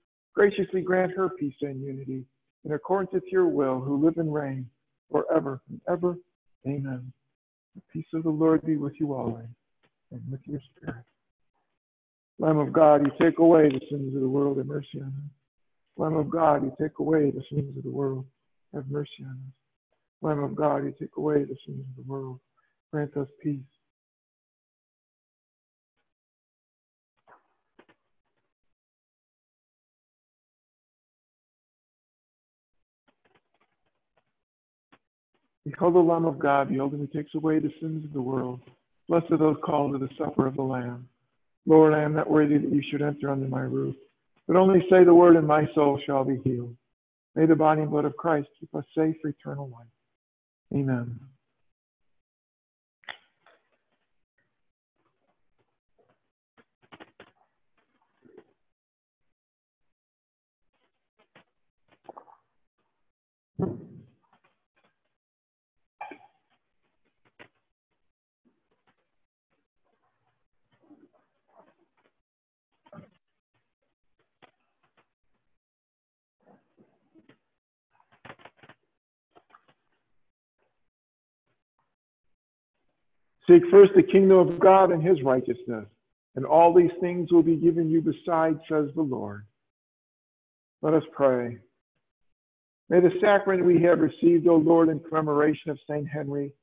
Graciously 0.33 0.81
grant 0.81 1.11
her 1.15 1.29
peace 1.29 1.55
and 1.61 1.81
unity 1.81 2.25
in 2.63 2.73
accordance 2.73 3.11
with 3.13 3.23
your 3.31 3.47
will, 3.47 3.79
who 3.79 4.03
live 4.03 4.17
and 4.17 4.33
reign 4.33 4.69
forever 5.11 5.61
and 5.69 5.81
ever. 5.89 6.17
Amen. 6.67 7.11
The 7.75 7.81
peace 7.91 8.07
of 8.13 8.23
the 8.23 8.29
Lord 8.29 8.63
be 8.65 8.77
with 8.77 8.93
you 8.99 9.13
always 9.13 9.47
and 10.11 10.21
with 10.29 10.41
your 10.45 10.59
spirit. 10.75 11.03
Lamb 12.39 12.57
of 12.57 12.73
God, 12.73 13.05
you 13.05 13.11
take 13.19 13.39
away 13.39 13.69
the 13.69 13.81
sins 13.89 14.15
of 14.15 14.21
the 14.21 14.27
world, 14.27 14.57
have 14.57 14.65
mercy 14.65 14.99
on 14.99 15.07
us. 15.07 15.31
Lamb 15.97 16.15
of 16.15 16.29
God, 16.29 16.63
you 16.63 16.73
take 16.81 16.97
away 16.99 17.31
the 17.31 17.43
sins 17.51 17.77
of 17.77 17.83
the 17.83 17.91
world, 17.91 18.25
have 18.73 18.89
mercy 18.89 19.23
on 19.23 19.31
us. 19.31 19.53
Lamb 20.21 20.39
of 20.39 20.55
God, 20.55 20.77
you 20.83 20.93
take 20.99 21.15
away 21.17 21.43
the 21.43 21.55
sins 21.65 21.79
of 21.79 21.95
the 22.03 22.11
world, 22.11 22.39
grant 22.91 23.15
us 23.17 23.27
peace. 23.43 23.59
Behold 35.65 35.95
the 35.95 35.99
Lamb 35.99 36.25
of 36.25 36.39
God, 36.39 36.69
behold 36.69 36.93
him 36.93 36.99
who 37.01 37.07
takes 37.07 37.35
away 37.35 37.59
the 37.59 37.71
sins 37.79 38.03
of 38.03 38.13
the 38.13 38.21
world. 38.21 38.61
Blessed 39.07 39.31
are 39.31 39.37
those 39.37 39.57
called 39.63 39.93
to 39.93 39.99
the 39.99 40.09
supper 40.17 40.47
of 40.47 40.55
the 40.55 40.61
Lamb. 40.61 41.07
Lord, 41.65 41.93
I 41.93 42.01
am 42.01 42.13
not 42.13 42.29
worthy 42.29 42.57
that 42.57 42.73
you 42.73 42.81
should 42.89 43.01
enter 43.01 43.29
under 43.29 43.47
my 43.47 43.61
roof, 43.61 43.95
but 44.47 44.55
only 44.55 44.79
say 44.89 45.03
the 45.03 45.13
word, 45.13 45.35
and 45.35 45.47
my 45.47 45.67
soul 45.75 45.99
shall 46.05 46.23
be 46.23 46.39
healed. 46.43 46.75
May 47.35 47.45
the 47.45 47.55
body 47.55 47.81
and 47.81 47.91
blood 47.91 48.05
of 48.05 48.17
Christ 48.17 48.47
keep 48.59 48.73
us 48.73 48.85
safe 48.97 49.15
for 49.21 49.29
eternal 49.29 49.69
life. 49.69 49.87
Amen. 50.73 51.19
Seek 83.51 83.63
first 83.69 83.91
the 83.95 84.03
kingdom 84.03 84.37
of 84.37 84.59
God 84.59 84.91
and 84.91 85.03
his 85.03 85.21
righteousness, 85.23 85.85
and 86.35 86.45
all 86.45 86.73
these 86.73 86.91
things 87.01 87.33
will 87.33 87.43
be 87.43 87.57
given 87.57 87.89
you 87.89 88.01
besides, 88.01 88.59
says 88.69 88.87
the 88.95 89.01
Lord. 89.01 89.45
Let 90.81 90.93
us 90.93 91.03
pray. 91.11 91.57
May 92.89 93.01
the 93.01 93.11
sacrament 93.19 93.65
we 93.65 93.81
have 93.81 93.99
received, 93.99 94.47
O 94.47 94.55
Lord, 94.55 94.87
in 94.87 95.01
commemoration 95.01 95.69
of 95.69 95.79
St. 95.89 96.07
Henry, 96.07 96.53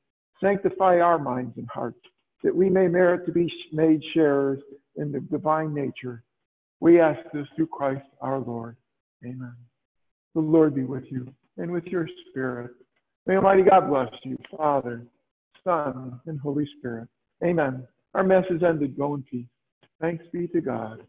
sanctify 0.42 1.00
our 1.00 1.18
minds 1.18 1.58
and 1.58 1.68
hearts, 1.68 2.00
that 2.42 2.56
we 2.56 2.70
may 2.70 2.88
merit 2.88 3.26
to 3.26 3.32
be 3.32 3.52
made 3.70 4.02
sharers 4.14 4.60
in 4.96 5.12
the 5.12 5.20
divine 5.20 5.74
nature. 5.74 6.22
We 6.80 7.00
ask 7.00 7.20
this 7.34 7.46
through 7.54 7.66
Christ 7.66 8.06
our 8.22 8.38
Lord. 8.38 8.76
Amen. 9.26 9.54
The 10.34 10.40
Lord 10.40 10.74
be 10.74 10.84
with 10.84 11.04
you 11.10 11.34
and 11.58 11.70
with 11.70 11.84
your 11.84 12.08
spirit. 12.30 12.70
May 13.26 13.36
Almighty 13.36 13.64
God 13.64 13.90
bless 13.90 14.12
you, 14.24 14.38
Father 14.56 15.06
Son, 15.64 16.20
and 16.26 16.40
Holy 16.40 16.66
Spirit. 16.78 17.08
Amen. 17.44 17.86
Our 18.14 18.24
Mass 18.24 18.44
is 18.50 18.62
ended. 18.62 18.96
Go 18.96 19.14
in 19.14 19.22
peace. 19.22 19.46
Thanks 20.00 20.24
be 20.32 20.46
to 20.48 20.60
God. 20.60 21.02